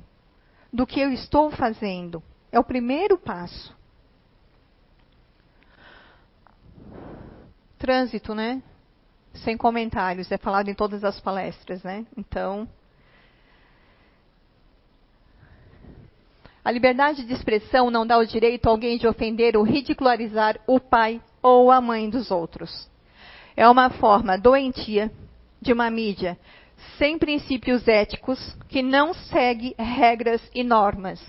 do 0.72 0.86
que 0.86 1.00
eu 1.00 1.10
estou 1.10 1.50
fazendo. 1.50 2.22
É 2.52 2.58
o 2.58 2.64
primeiro 2.64 3.16
passo. 3.16 3.74
Trânsito, 7.78 8.34
né? 8.34 8.62
Sem 9.34 9.56
comentários, 9.56 10.30
é 10.30 10.38
falado 10.38 10.68
em 10.68 10.74
todas 10.74 11.02
as 11.02 11.18
palestras, 11.18 11.82
né? 11.82 12.06
Então, 12.16 12.68
a 16.64 16.70
liberdade 16.70 17.24
de 17.24 17.32
expressão 17.32 17.90
não 17.90 18.06
dá 18.06 18.16
o 18.16 18.26
direito 18.26 18.66
a 18.66 18.70
alguém 18.70 18.96
de 18.96 19.06
ofender 19.06 19.56
ou 19.56 19.62
ridicularizar 19.62 20.58
o 20.66 20.80
pai 20.80 21.20
ou 21.42 21.70
a 21.70 21.80
mãe 21.80 22.08
dos 22.08 22.30
outros. 22.30 22.88
É 23.56 23.68
uma 23.68 23.90
forma 23.90 24.38
doentia 24.38 25.12
de 25.60 25.72
uma 25.72 25.90
mídia 25.90 26.38
sem 26.98 27.18
princípios 27.18 27.86
éticos 27.86 28.56
que 28.68 28.82
não 28.82 29.12
segue 29.14 29.74
regras 29.78 30.40
e 30.54 30.64
normas 30.64 31.20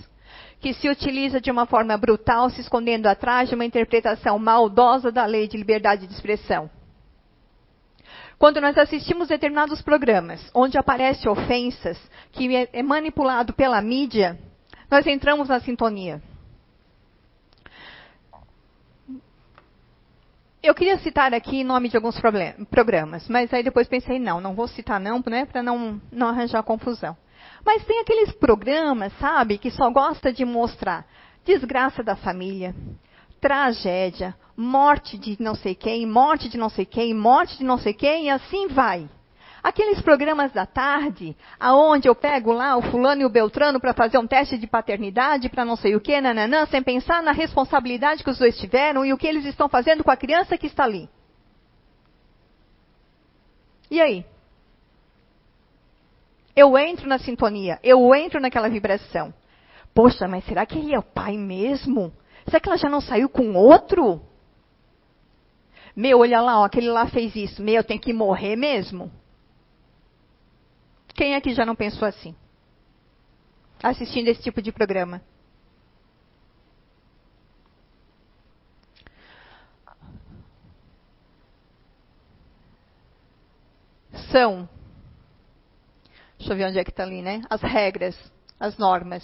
que 0.60 0.74
se 0.74 0.90
utiliza 0.90 1.40
de 1.40 1.52
uma 1.52 1.68
forma 1.68 1.96
brutal, 1.96 2.50
se 2.50 2.60
escondendo 2.60 3.06
atrás 3.06 3.48
de 3.48 3.54
uma 3.54 3.66
interpretação 3.66 4.40
maldosa 4.40 5.12
da 5.12 5.24
lei 5.24 5.48
de 5.48 5.58
liberdade 5.58 6.08
de 6.08 6.14
expressão. 6.14 6.70
Quando 8.40 8.60
nós 8.60 8.76
assistimos 8.76 9.28
determinados 9.28 9.84
programas 9.84 10.50
onde 10.56 10.76
aparecem 10.76 11.30
ofensas 11.30 12.00
que 12.32 12.56
é, 12.56 12.68
é 12.74 12.82
manipulado 12.82 13.54
pela 13.54 13.80
mídia, 13.80 14.40
nós 14.90 15.06
entramos 15.08 15.50
na 15.50 15.60
sintonia. 15.60 16.22
Eu 20.62 20.74
queria 20.74 20.98
citar 20.98 21.32
aqui 21.34 21.64
nome 21.64 21.90
de 21.90 21.96
alguns 21.96 22.20
programas, 22.72 23.28
mas 23.30 23.54
aí 23.54 23.62
depois 23.62 23.88
pensei, 23.88 24.18
não, 24.18 24.42
não 24.42 24.56
vou 24.56 24.68
citar 24.68 25.00
não, 25.00 25.24
né, 25.28 25.46
para 25.46 25.62
não, 25.62 26.02
não 26.12 26.30
arranjar 26.30 26.64
confusão. 26.64 27.16
Mas 27.64 27.86
tem 27.86 28.00
aqueles 28.00 28.32
programas, 28.32 29.14
sabe, 29.20 29.60
que 29.60 29.70
só 29.70 29.92
gosta 29.92 30.34
de 30.34 30.44
mostrar 30.44 31.06
desgraça 31.46 32.04
da 32.04 32.16
família, 32.16 32.76
tragédia, 33.40 34.36
morte 34.58 35.20
de 35.20 35.38
não 35.40 35.54
sei 35.54 35.76
quem, 35.76 36.06
morte 36.08 36.50
de 36.50 36.58
não 36.58 36.70
sei 36.70 36.86
quem, 36.86 37.14
morte 37.14 37.60
de 37.60 37.64
não 37.64 37.78
sei 37.78 37.94
quem, 37.94 38.26
e 38.26 38.30
assim 38.32 38.68
vai. 38.68 39.08
Aqueles 39.66 40.00
programas 40.00 40.52
da 40.52 40.68
tarde, 40.68 41.36
aonde 41.60 42.08
eu 42.08 42.14
pego 42.14 42.52
lá 42.52 42.78
o 42.78 42.84
fulano 42.84 43.24
e 43.24 43.26
o 43.26 43.30
Beltrano 43.30 43.80
para 43.80 43.96
fazer 43.96 44.20
um 44.20 44.28
teste 44.28 44.60
de 44.60 44.68
paternidade, 44.68 45.50
para 45.50 45.66
não 45.66 45.76
sei 45.76 45.96
o 45.96 46.00
que, 46.00 46.22
nananã, 46.22 46.68
sem 46.68 46.84
pensar 46.84 47.24
na 47.24 47.32
responsabilidade 47.32 48.24
que 48.24 48.30
os 48.30 48.38
dois 48.38 48.56
tiveram 48.60 49.04
e 49.04 49.12
o 49.12 49.18
que 49.18 49.26
eles 49.26 49.44
estão 49.44 49.68
fazendo 49.68 50.04
com 50.04 50.12
a 50.12 50.16
criança 50.16 50.56
que 50.56 50.68
está 50.68 50.84
ali. 50.84 51.10
E 53.90 54.00
aí? 54.00 54.24
Eu 56.56 56.78
entro 56.78 57.10
na 57.10 57.18
sintonia, 57.18 57.80
eu 57.82 58.14
entro 58.14 58.40
naquela 58.40 58.70
vibração. 58.70 59.34
Poxa, 59.96 60.28
mas 60.28 60.46
será 60.46 60.64
que 60.68 60.78
ele 60.78 60.94
é 60.94 61.00
o 61.00 61.02
pai 61.02 61.38
mesmo? 61.38 62.14
Será 62.46 62.60
que 62.60 62.70
ela 62.70 62.78
já 62.78 62.88
não 62.88 63.02
saiu 63.02 63.28
com 63.28 63.56
outro? 63.56 64.22
Meu, 65.96 66.20
olha 66.20 66.40
lá, 66.40 66.60
ó, 66.60 66.66
aquele 66.66 66.90
lá 66.90 67.08
fez 67.08 67.36
isso. 67.36 67.64
Meu, 67.64 67.84
tem 67.84 67.98
que 67.98 68.14
morrer 68.14 68.56
mesmo. 68.56 69.12
Quem 71.16 71.34
aqui 71.34 71.54
já 71.54 71.66
não 71.66 71.76
pensou 71.76 72.06
assim? 72.06 72.36
Assistindo 73.82 74.28
esse 74.28 74.44
tipo 74.44 74.62
de 74.62 74.72
programa. 74.72 75.22
São. 84.30 84.68
Deixa 86.38 86.52
eu 86.52 86.58
ver 86.58 86.66
onde 86.66 86.80
é 86.80 86.84
que 86.84 86.90
está 86.90 87.04
ali, 87.04 87.22
né? 87.22 87.42
As 87.50 87.62
regras, 87.62 88.16
as 88.60 88.78
normas. 88.78 89.24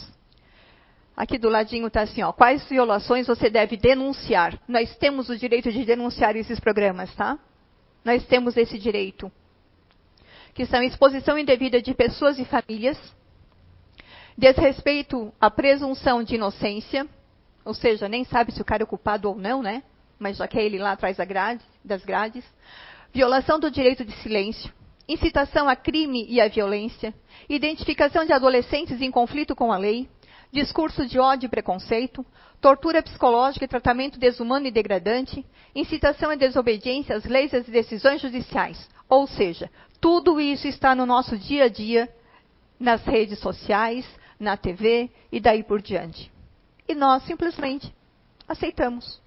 Aqui 1.16 1.38
do 1.38 1.50
ladinho 1.50 1.88
está 1.88 2.04
assim, 2.04 2.24
ó. 2.24 2.32
Quais 2.32 2.68
violações 2.70 3.28
você 3.28 3.50
deve 3.50 3.76
denunciar? 3.76 4.58
Nós 4.66 4.96
temos 4.96 5.30
o 5.30 5.38
direito 5.38 5.70
de 5.72 5.84
denunciar 5.84 6.38
esses 6.38 6.58
programas, 6.60 7.14
tá? 7.16 7.38
Nós 8.06 8.26
temos 8.28 8.56
esse 8.56 8.80
direito 8.80 9.30
que 10.54 10.66
são 10.66 10.84
exposição 10.84 11.38
indevida 11.38 11.82
de 11.82 11.94
pessoas 11.94 12.38
e 12.40 12.46
famílias, 12.46 12.98
desrespeito 14.38 15.34
à 15.40 15.50
presunção 15.50 16.24
de 16.24 16.36
inocência, 16.36 17.08
ou 17.64 17.74
seja, 17.74 18.10
nem 18.10 18.24
sabe 18.24 18.52
se 18.52 18.62
o 18.62 18.66
cara 18.66 18.84
é 18.84 18.86
culpado 18.86 19.30
ou 19.30 19.36
não, 19.36 19.62
né? 19.62 19.84
Mas 20.20 20.38
já 20.38 20.48
que 20.48 20.58
é 20.58 20.66
ele 20.66 20.80
lá 20.80 20.92
atrás 20.92 21.18
das 21.84 22.04
grades, 22.04 22.44
violação 23.14 23.60
do 23.60 23.70
direito 23.70 24.04
de 24.04 24.14
silêncio, 24.18 24.72
incitação 25.08 25.68
a 25.68 25.76
crime 25.76 26.26
e 26.30 26.40
à 26.40 26.48
violência, 26.48 27.14
identificação 27.50 28.26
de 28.26 28.34
adolescentes 28.34 29.02
em 29.02 29.12
conflito 29.12 29.56
com 29.56 29.72
a 29.72 29.78
lei, 29.78 30.10
discurso 30.52 31.06
de 31.06 31.20
ódio 31.20 31.48
e 31.48 31.50
preconceito, 31.50 32.26
tortura 32.60 33.02
psicológica 33.02 33.66
e 33.66 33.68
tratamento 33.68 34.20
desumano 34.20 34.68
e 34.68 34.72
degradante, 34.72 35.46
incitação 35.74 36.30
à 36.30 36.36
desobediência 36.36 37.16
às 37.16 37.26
leis 37.26 37.54
e 37.54 37.58
às 37.58 37.66
decisões 37.66 38.22
judiciais. 38.22 38.90
Ou 39.10 39.28
seja, 39.28 39.70
tudo 40.02 40.42
isso 40.42 40.68
está 40.68 40.96
no 40.96 41.06
nosso 41.06 41.38
dia 41.38 41.66
a 41.66 41.70
dia, 41.70 42.14
nas 42.80 43.04
redes 43.06 43.38
sociais, 43.38 44.04
na 44.40 44.58
TV 44.58 45.12
e 45.32 45.40
daí 45.40 45.64
por 45.64 45.80
diante. 45.80 46.32
E 46.88 46.96
nós 46.96 47.24
simplesmente 47.24 47.94
aceitamos. 48.48 49.22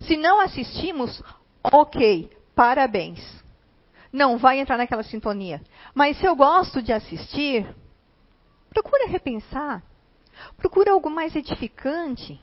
Se 0.00 0.16
não 0.16 0.40
assistimos, 0.40 1.22
ok, 1.62 2.28
parabéns. 2.56 3.20
Não 4.12 4.36
vai 4.36 4.58
entrar 4.58 4.76
naquela 4.76 5.04
sintonia. 5.04 5.62
Mas 5.94 6.18
se 6.18 6.26
eu 6.26 6.34
gosto 6.34 6.82
de 6.82 6.92
assistir, 6.92 7.64
procura 8.70 9.06
repensar. 9.06 9.84
Procura 10.56 10.90
algo 10.90 11.08
mais 11.08 11.36
edificante. 11.36 12.40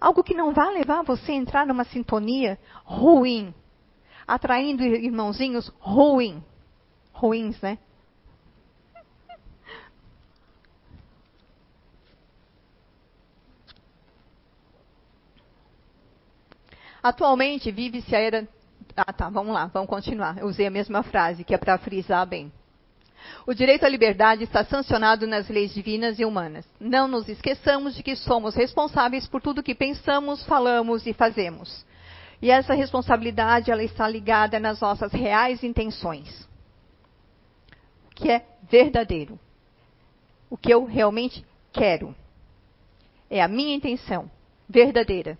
Algo 0.00 0.24
que 0.24 0.34
não 0.34 0.52
vá 0.52 0.68
levar 0.70 1.02
você 1.02 1.30
a 1.30 1.36
entrar 1.36 1.64
numa 1.64 1.84
sintonia 1.84 2.58
ruim 2.84 3.54
atraindo 4.28 4.84
irmãozinhos 4.84 5.72
ruim, 5.80 6.44
ruins, 7.12 7.58
né? 7.62 7.78
Atualmente 17.02 17.70
vive-se 17.70 18.14
a 18.14 18.18
era. 18.18 18.48
Ah, 18.94 19.12
tá, 19.12 19.30
vamos 19.30 19.54
lá, 19.54 19.66
vamos 19.66 19.88
continuar. 19.88 20.36
Eu 20.36 20.46
usei 20.46 20.66
a 20.66 20.70
mesma 20.70 21.02
frase, 21.02 21.42
que 21.42 21.54
é 21.54 21.58
para 21.58 21.78
frisar 21.78 22.26
bem. 22.26 22.52
O 23.46 23.54
direito 23.54 23.84
à 23.84 23.88
liberdade 23.88 24.44
está 24.44 24.64
sancionado 24.64 25.26
nas 25.26 25.48
leis 25.48 25.72
divinas 25.72 26.18
e 26.18 26.24
humanas. 26.24 26.66
Não 26.78 27.08
nos 27.08 27.28
esqueçamos 27.28 27.94
de 27.94 28.02
que 28.02 28.14
somos 28.14 28.54
responsáveis 28.54 29.26
por 29.26 29.40
tudo 29.40 29.62
que 29.62 29.74
pensamos, 29.74 30.44
falamos 30.44 31.06
e 31.06 31.12
fazemos. 31.12 31.86
E 32.40 32.50
essa 32.50 32.72
responsabilidade 32.72 33.70
ela 33.70 33.82
está 33.82 34.08
ligada 34.08 34.60
nas 34.60 34.80
nossas 34.80 35.12
reais 35.12 35.62
intenções. 35.64 36.48
O 38.06 38.14
que 38.14 38.30
é 38.30 38.46
verdadeiro. 38.62 39.38
O 40.48 40.56
que 40.56 40.72
eu 40.72 40.84
realmente 40.84 41.44
quero. 41.72 42.14
É 43.28 43.42
a 43.42 43.48
minha 43.48 43.74
intenção 43.74 44.30
verdadeira. 44.68 45.36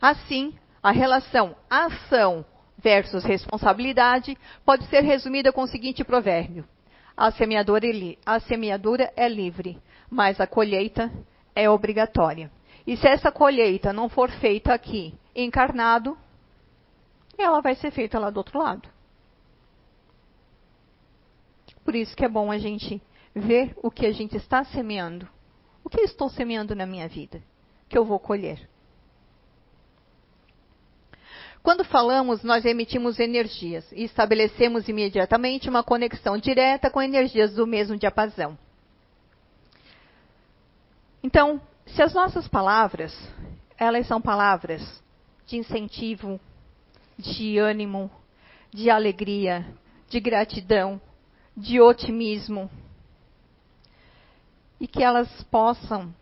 Assim, 0.00 0.54
a 0.82 0.92
relação 0.92 1.56
ação 1.68 2.44
versus 2.78 3.24
responsabilidade 3.24 4.36
pode 4.64 4.86
ser 4.86 5.00
resumida 5.00 5.52
com 5.52 5.62
o 5.62 5.66
seguinte 5.66 6.04
provérbio: 6.04 6.64
a 7.16 7.30
semeadura, 7.32 7.86
é 7.86 8.16
a 8.24 8.38
semeadura 8.38 9.12
é 9.16 9.28
livre, 9.28 9.80
mas 10.08 10.40
a 10.40 10.46
colheita 10.46 11.10
é 11.54 11.68
obrigatória. 11.68 12.50
E 12.86 12.96
se 12.96 13.08
essa 13.08 13.32
colheita 13.32 13.92
não 13.92 14.08
for 14.08 14.30
feita 14.30 14.72
aqui 14.72 15.14
encarnado, 15.34 16.16
ela 17.36 17.60
vai 17.60 17.74
ser 17.74 17.90
feita 17.90 18.18
lá 18.18 18.30
do 18.30 18.38
outro 18.38 18.58
lado. 18.58 18.88
Por 21.84 21.94
isso 21.94 22.16
que 22.16 22.24
é 22.24 22.28
bom 22.28 22.50
a 22.50 22.58
gente 22.58 23.02
ver 23.34 23.76
o 23.82 23.90
que 23.90 24.06
a 24.06 24.12
gente 24.12 24.36
está 24.36 24.64
semeando. 24.64 25.28
O 25.82 25.90
que 25.90 26.00
estou 26.00 26.30
semeando 26.30 26.74
na 26.74 26.86
minha 26.86 27.08
vida 27.08 27.42
que 27.88 27.98
eu 27.98 28.04
vou 28.04 28.18
colher? 28.18 28.68
Quando 31.62 31.84
falamos, 31.84 32.42
nós 32.42 32.64
emitimos 32.64 33.18
energias 33.18 33.90
e 33.92 34.04
estabelecemos 34.04 34.86
imediatamente 34.88 35.68
uma 35.68 35.82
conexão 35.82 36.36
direta 36.36 36.90
com 36.90 37.00
energias 37.00 37.54
do 37.54 37.66
mesmo 37.66 37.96
diapasão. 37.96 38.58
Então, 41.22 41.60
se 41.86 42.02
as 42.02 42.12
nossas 42.12 42.46
palavras, 42.46 43.16
elas 43.78 44.06
são 44.06 44.20
palavras 44.20 45.02
de 45.46 45.56
incentivo, 45.56 46.40
de 47.18 47.58
ânimo, 47.58 48.10
de 48.72 48.90
alegria, 48.90 49.66
de 50.08 50.20
gratidão, 50.20 51.00
de 51.56 51.80
otimismo. 51.80 52.70
E 54.80 54.88
que 54.88 55.02
elas 55.02 55.42
possam, 55.44 56.14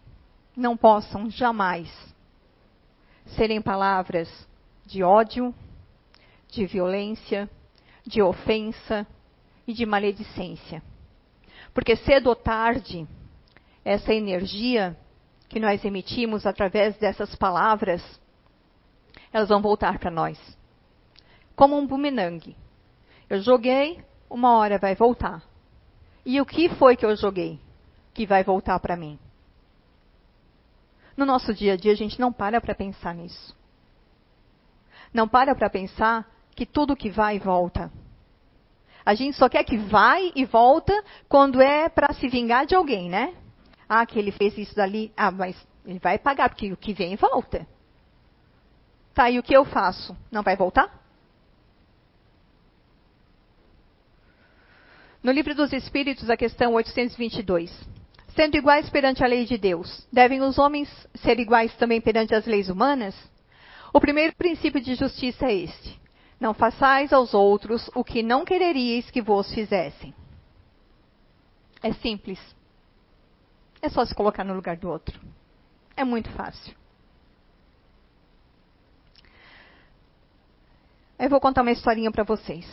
não 0.56 0.76
possam 0.76 1.30
jamais 1.30 1.90
serem 3.37 3.62
palavras 3.62 4.28
de 4.85 5.02
ódio, 5.02 5.54
de 6.48 6.66
violência, 6.66 7.48
de 8.06 8.20
ofensa 8.20 9.06
e 9.66 9.72
de 9.72 9.87
maledicência. 9.87 10.82
Porque 11.72 11.96
cedo 11.96 12.28
ou 12.28 12.37
tarde, 12.37 13.06
essa 13.85 14.12
energia 14.12 14.96
que 15.48 15.58
nós 15.58 15.85
emitimos 15.85 16.46
através 16.46 16.96
dessas 16.96 17.35
palavras 17.35 18.02
elas 19.33 19.49
vão 19.49 19.62
voltar 19.62 19.99
para 19.99 20.11
nós. 20.11 20.38
Como 21.57 21.77
um 21.77 21.87
bumerangue. 21.87 22.57
Eu 23.29 23.40
joguei, 23.40 24.05
uma 24.29 24.57
hora 24.57 24.79
vai 24.79 24.95
voltar. 24.95 25.42
E 26.25 26.40
o 26.40 26.47
que 26.47 26.68
foi 26.71 26.97
que 26.97 27.05
eu 27.05 27.16
joguei 27.16 27.59
que 28.14 28.27
vai 28.27 28.45
voltar 28.45 28.79
para 28.79 28.97
mim? 28.97 29.18
No 31.16 31.27
nosso 31.27 31.53
dia 31.53 31.75
a 31.75 31.77
dia, 31.77 31.92
a 31.92 31.97
gente 31.97 32.21
não 32.21 32.33
para 32.33 32.61
para 32.61 32.75
pensar 32.75 33.14
nisso. 33.14 33.57
Não 35.12 35.29
para 35.29 35.55
para 35.55 35.68
pensar 35.68 36.27
que 36.55 36.64
tudo 36.64 36.97
que 36.97 37.11
vai 37.11 37.38
volta. 37.38 37.90
A 39.05 39.14
gente 39.14 39.37
só 39.37 39.49
quer 39.49 39.64
que 39.64 39.77
vai 39.77 40.33
e 40.35 40.45
volta 40.45 40.92
quando 41.29 41.61
é 41.61 41.88
para 41.88 42.12
se 42.14 42.29
vingar 42.29 42.66
de 42.66 42.75
alguém, 42.75 43.11
né? 43.11 43.35
Ah, 43.88 44.07
que 44.07 44.18
ele 44.18 44.31
fez 44.31 44.57
isso 44.57 44.75
dali. 44.75 45.12
Ah, 45.16 45.31
mas 45.31 45.57
ele 45.85 45.99
vai 45.99 46.18
pagar, 46.18 46.49
porque 46.49 46.72
o 46.72 46.76
que 46.76 46.95
vem 46.95 47.16
volta. 47.16 47.66
Tá, 49.14 49.30
e 49.30 49.38
o 49.38 49.42
que 49.42 49.54
eu 49.54 49.64
faço? 49.64 50.16
Não 50.30 50.42
vai 50.42 50.56
voltar? 50.56 51.02
No 55.22 55.30
livro 55.30 55.54
dos 55.54 55.72
Espíritos, 55.72 56.28
a 56.28 56.36
questão 56.36 56.72
822. 56.72 57.70
Sendo 58.34 58.56
iguais 58.56 58.88
perante 58.88 59.22
a 59.22 59.26
lei 59.26 59.44
de 59.44 59.58
Deus, 59.58 60.06
devem 60.10 60.40
os 60.40 60.58
homens 60.58 60.88
ser 61.16 61.38
iguais 61.38 61.74
também 61.76 62.00
perante 62.00 62.34
as 62.34 62.46
leis 62.46 62.68
humanas? 62.68 63.14
O 63.92 64.00
primeiro 64.00 64.34
princípio 64.34 64.80
de 64.80 64.94
justiça 64.94 65.46
é 65.46 65.54
este: 65.54 66.00
não 66.40 66.54
façais 66.54 67.12
aos 67.12 67.34
outros 67.34 67.88
o 67.94 68.02
que 68.02 68.22
não 68.22 68.44
quereríeis 68.44 69.10
que 69.10 69.20
vos 69.20 69.52
fizessem. 69.52 70.14
É 71.82 71.92
simples. 71.92 72.40
É 73.82 73.88
só 73.88 74.04
se 74.04 74.14
colocar 74.14 74.44
no 74.44 74.54
lugar 74.54 74.76
do 74.76 74.88
outro. 74.88 75.20
É 75.96 76.04
muito 76.04 76.30
fácil. 76.30 76.82
Eu 81.23 81.31
vou 81.31 81.39
contar 81.39 81.62
uma 81.62 81.70
historinha 81.70 82.11
para 82.11 82.25
vocês. 82.25 82.68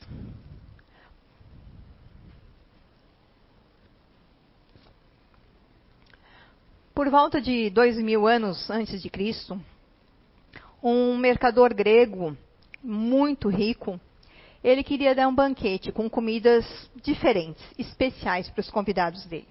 Por 6.95 7.07
volta 7.11 7.39
de 7.39 7.69
dois 7.69 7.95
mil 7.97 8.25
anos 8.25 8.67
antes 8.71 9.03
de 9.03 9.07
Cristo, 9.07 9.61
um 10.81 11.15
mercador 11.15 11.75
grego 11.75 12.35
muito 12.83 13.49
rico, 13.49 14.01
ele 14.63 14.83
queria 14.83 15.13
dar 15.13 15.27
um 15.27 15.35
banquete 15.35 15.91
com 15.91 16.09
comidas 16.09 16.65
diferentes, 17.03 17.63
especiais 17.77 18.49
para 18.49 18.61
os 18.61 18.69
convidados 18.71 19.27
dele. 19.27 19.47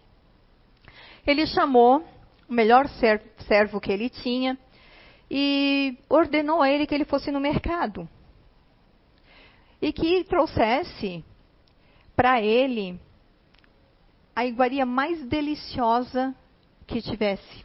Ele 1.25 1.47
chamou 1.47 2.05
o 2.49 2.53
melhor 2.53 2.89
servo 3.47 3.81
que 3.81 3.93
ele 3.93 4.11
tinha 4.11 4.59
e 5.31 5.97
ordenou 6.09 6.61
a 6.61 6.69
ele 6.69 6.85
que 6.85 6.97
ele 6.97 7.05
fosse 7.05 7.31
no 7.31 7.39
mercado 7.39 8.09
e 9.81 9.93
que 9.93 10.25
trouxesse 10.25 11.25
para 12.17 12.41
ele 12.43 13.01
a 14.35 14.45
iguaria 14.45 14.85
mais 14.87 15.25
deliciosa 15.27 16.35
que 16.87 17.01
tivesse. 17.01 17.65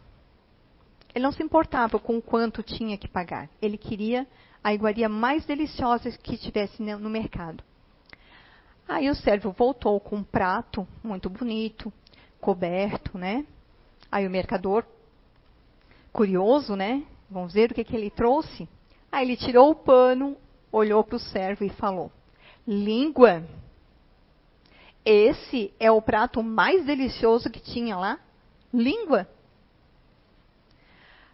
Ele 1.13 1.23
não 1.23 1.31
se 1.31 1.43
importava 1.43 1.99
com 1.99 2.19
quanto 2.21 2.63
tinha 2.63 2.97
que 2.97 3.07
pagar. 3.07 3.49
Ele 3.61 3.77
queria 3.77 4.27
a 4.63 4.73
iguaria 4.73 5.07
mais 5.07 5.45
deliciosa 5.45 6.11
que 6.11 6.37
tivesse 6.37 6.81
no 6.81 7.09
mercado. 7.09 7.63
Aí 8.87 9.09
o 9.09 9.15
servo 9.15 9.51
voltou 9.51 9.99
com 9.99 10.17
um 10.17 10.23
prato 10.23 10.87
muito 11.03 11.29
bonito, 11.29 11.91
coberto, 12.39 13.17
né? 13.17 13.45
Aí 14.11 14.27
o 14.27 14.29
mercador, 14.29 14.85
curioso, 16.11 16.75
né? 16.75 17.03
Vamos 17.29 17.53
ver 17.53 17.71
o 17.71 17.73
que, 17.73 17.83
que 17.83 17.95
ele 17.95 18.09
trouxe. 18.09 18.67
Aí 19.11 19.25
ele 19.25 19.37
tirou 19.37 19.71
o 19.71 19.75
pano, 19.75 20.35
olhou 20.73 21.03
para 21.03 21.15
o 21.15 21.19
servo 21.19 21.63
e 21.63 21.69
falou: 21.69 22.11
Língua. 22.67 23.47
Esse 25.05 25.73
é 25.79 25.91
o 25.91 26.01
prato 26.01 26.41
mais 26.41 26.85
delicioso 26.85 27.49
que 27.49 27.59
tinha 27.59 27.95
lá? 27.95 28.19
Língua. 28.73 29.27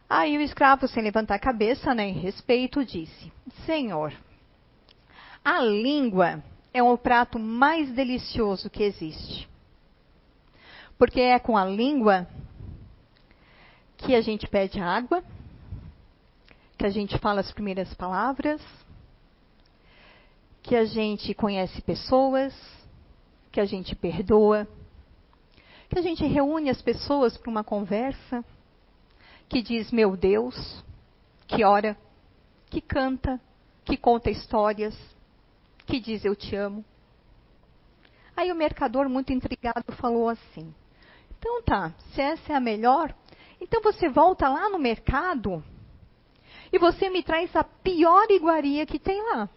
Aí 0.09 0.35
o 0.37 0.41
escravo, 0.41 0.87
sem 0.87 1.03
levantar 1.03 1.35
a 1.35 1.39
cabeça, 1.39 1.93
né, 1.93 2.07
em 2.09 2.13
respeito, 2.13 2.83
disse: 2.83 3.31
Senhor, 3.65 4.11
a 5.45 5.61
língua 5.61 6.43
é 6.73 6.81
o 6.81 6.97
prato 6.97 7.37
mais 7.39 7.91
delicioso 7.91 8.69
que 8.69 8.83
existe. 8.83 9.47
Porque 10.97 11.21
é 11.21 11.39
com 11.39 11.55
a 11.55 11.63
língua 11.63 12.27
que 13.97 14.15
a 14.15 14.21
gente 14.21 14.47
pede 14.47 14.81
água, 14.81 15.23
que 16.77 16.85
a 16.85 16.89
gente 16.89 17.17
fala 17.19 17.41
as 17.41 17.51
primeiras 17.51 17.93
palavras, 17.93 18.61
que 20.62 20.76
a 20.76 20.86
gente 20.86 21.34
conhece 21.34 21.82
pessoas, 21.82 22.53
que 23.51 23.60
a 23.60 23.66
gente 23.66 23.95
perdoa, 23.95 24.68
que 25.89 25.97
a 25.97 26.01
gente 26.01 26.26
reúne 26.26 26.70
as 26.70 26.82
pessoas 26.82 27.38
para 27.38 27.49
uma 27.49 27.64
conversa 27.64 28.45
que 29.47 29.62
diz 29.62 29.91
meu 29.91 30.16
Deus, 30.16 30.84
que 31.47 31.64
ora, 31.64 31.97
que 32.70 32.80
canta, 32.80 33.41
que 33.84 33.97
conta 33.97 34.30
histórias, 34.30 34.95
que 35.88 35.99
diz 35.99 36.24
eu 36.24 36.36
te 36.36 36.55
amo. 36.55 36.86
Aí 38.38 38.51
o 38.51 38.55
mercador, 38.55 39.10
muito 39.10 39.34
intrigado, 39.34 39.91
falou 39.93 40.30
assim: 40.30 40.74
Então 41.38 41.64
tá, 41.64 41.91
se 42.14 42.22
essa 42.22 42.53
é 42.53 42.55
a 42.55 42.60
melhor, 42.60 43.14
então 43.60 43.82
você 43.82 44.07
volta 44.07 44.47
lá 44.47 44.70
no 44.70 44.78
mercado 44.78 45.64
e 46.72 46.78
você 46.78 47.10
me 47.10 47.24
traz 47.24 47.53
a 47.55 47.64
pior 47.64 48.30
iguaria 48.30 48.86
que 48.86 48.99
tem 48.99 49.22
lá. 49.34 49.49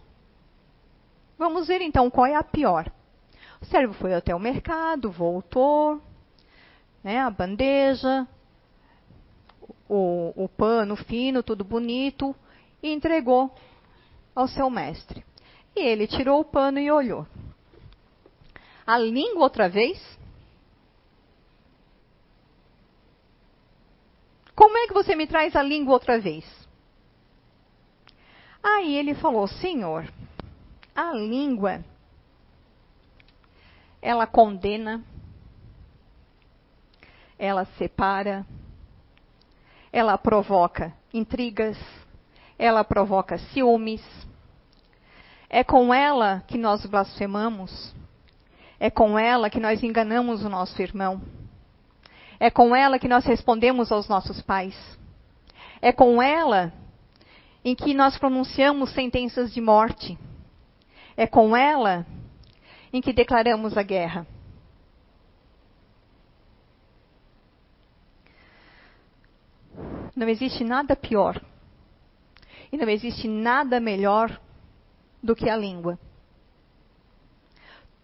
Vamos 1.37 1.67
ver 1.67 1.81
então 1.81 2.09
qual 2.09 2.25
é 2.25 2.35
a 2.35 2.43
pior. 2.43 2.91
O 3.61 3.65
servo 3.65 3.93
foi 3.93 4.13
até 4.13 4.35
o 4.35 4.39
mercado, 4.39 5.11
voltou, 5.11 6.01
né, 7.03 7.19
a 7.19 7.29
bandeja, 7.29 8.27
o, 9.89 10.33
o 10.35 10.49
pano 10.49 10.95
fino, 10.95 11.43
tudo 11.43 11.63
bonito, 11.63 12.35
e 12.81 12.91
entregou 12.91 13.53
ao 14.35 14.47
seu 14.47 14.69
mestre. 14.69 15.23
E 15.75 15.79
ele 15.79 16.07
tirou 16.07 16.41
o 16.41 16.45
pano 16.45 16.79
e 16.79 16.91
olhou. 16.91 17.27
A 18.85 18.97
língua 18.97 19.43
outra 19.43 19.69
vez? 19.69 19.99
Como 24.55 24.77
é 24.77 24.87
que 24.87 24.93
você 24.93 25.15
me 25.15 25.25
traz 25.25 25.55
a 25.55 25.63
língua 25.63 25.93
outra 25.93 26.19
vez? 26.19 26.45
Aí 28.61 28.95
ele 28.95 29.15
falou: 29.15 29.47
Senhor, 29.47 30.07
a 30.95 31.11
língua, 31.13 31.83
ela 34.01 34.27
condena, 34.27 35.03
ela 37.37 37.65
separa, 37.77 38.45
ela 39.91 40.17
provoca 40.17 40.93
intrigas, 41.13 41.77
ela 42.57 42.83
provoca 42.83 43.37
ciúmes. 43.37 44.01
É 45.49 45.63
com 45.63 45.93
ela 45.93 46.43
que 46.47 46.57
nós 46.57 46.85
blasfemamos. 46.85 47.93
É 48.79 48.89
com 48.89 49.17
ela 49.17 49.49
que 49.49 49.59
nós 49.59 49.83
enganamos 49.83 50.43
o 50.43 50.49
nosso 50.49 50.81
irmão. 50.81 51.21
É 52.39 52.49
com 52.49 52.75
ela 52.75 52.99
que 52.99 53.07
nós 53.07 53.23
respondemos 53.25 53.91
aos 53.91 54.07
nossos 54.07 54.41
pais. 54.41 54.75
É 55.81 55.91
com 55.91 56.21
ela 56.21 56.73
em 57.63 57.75
que 57.75 57.93
nós 57.93 58.17
pronunciamos 58.17 58.89
sentenças 58.91 59.53
de 59.53 59.61
morte. 59.61 60.17
É 61.15 61.27
com 61.27 61.55
ela 61.55 62.05
em 62.91 63.01
que 63.01 63.13
declaramos 63.13 63.77
a 63.77 63.83
guerra. 63.83 64.25
Não 70.15 70.29
existe 70.29 70.63
nada 70.63 70.95
pior. 70.95 71.41
E 72.71 72.77
não 72.77 72.87
existe 72.87 73.27
nada 73.27 73.79
melhor 73.79 74.39
do 75.21 75.35
que 75.35 75.49
a 75.49 75.55
língua. 75.55 75.97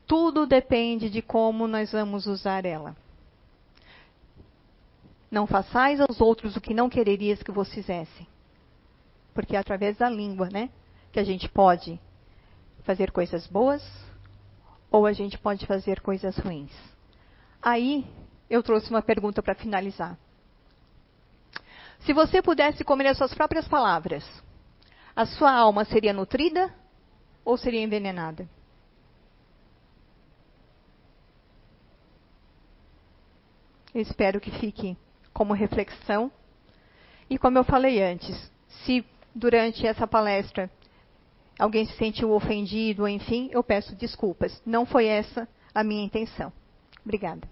Tudo 0.08 0.48
depende 0.48 1.10
de 1.10 1.22
como 1.22 1.68
nós 1.68 1.92
vamos 1.92 2.26
usar 2.26 2.66
ela. 2.66 2.96
Não 5.30 5.46
façais 5.46 6.00
aos 6.02 6.20
outros 6.20 6.56
o 6.56 6.62
que 6.62 6.74
não 6.74 6.90
quererias 6.90 7.44
que 7.44 7.52
vos 7.52 7.72
fizessem. 7.72 8.28
Porque 9.34 9.56
é 9.56 9.60
através 9.60 9.98
da 9.98 10.10
língua, 10.10 10.50
né, 10.52 10.70
que 11.12 11.20
a 11.20 11.24
gente 11.24 11.48
pode 11.48 12.00
fazer 12.84 13.12
coisas 13.12 13.46
boas 13.48 13.84
ou 14.92 15.06
a 15.06 15.14
gente 15.14 15.38
pode 15.38 15.66
fazer 15.66 16.02
coisas 16.02 16.38
ruins. 16.38 16.72
Aí 17.62 18.06
eu 18.50 18.64
trouxe 18.64 18.90
uma 18.90 19.02
pergunta 19.02 19.42
para 19.44 19.56
finalizar. 19.56 20.18
Se 22.00 22.14
você 22.14 22.42
pudesse 22.42 22.84
comer 22.84 23.08
as 23.08 23.18
suas 23.18 23.34
próprias 23.34 23.68
palavras, 23.68 24.24
a 25.16 25.26
sua 25.26 25.52
alma 25.52 25.84
seria 25.86 26.14
nutrida 26.14 26.74
ou 27.44 27.58
seria 27.58 27.82
envenenada? 27.82 28.48
Eu 33.94 34.02
espero 34.02 34.40
que 34.40 34.52
fique 34.52 34.96
como 35.34 35.54
reflexão. 35.54 36.32
E 37.30 37.38
como 37.38 37.58
eu 37.58 37.64
falei 37.64 38.02
antes, 38.02 38.52
se 38.68 39.06
durante 39.34 39.86
essa 39.86 40.08
palestra 40.08 40.70
alguém 41.60 41.86
se 41.86 41.94
sentiu 41.98 42.32
ofendido, 42.32 43.08
enfim, 43.08 43.50
eu 43.52 43.62
peço 43.62 43.96
desculpas. 43.96 44.62
Não 44.66 44.86
foi 44.86 45.06
essa 45.06 45.48
a 45.76 45.84
minha 45.84 46.04
intenção. 46.04 46.52
Obrigada. 47.04 47.48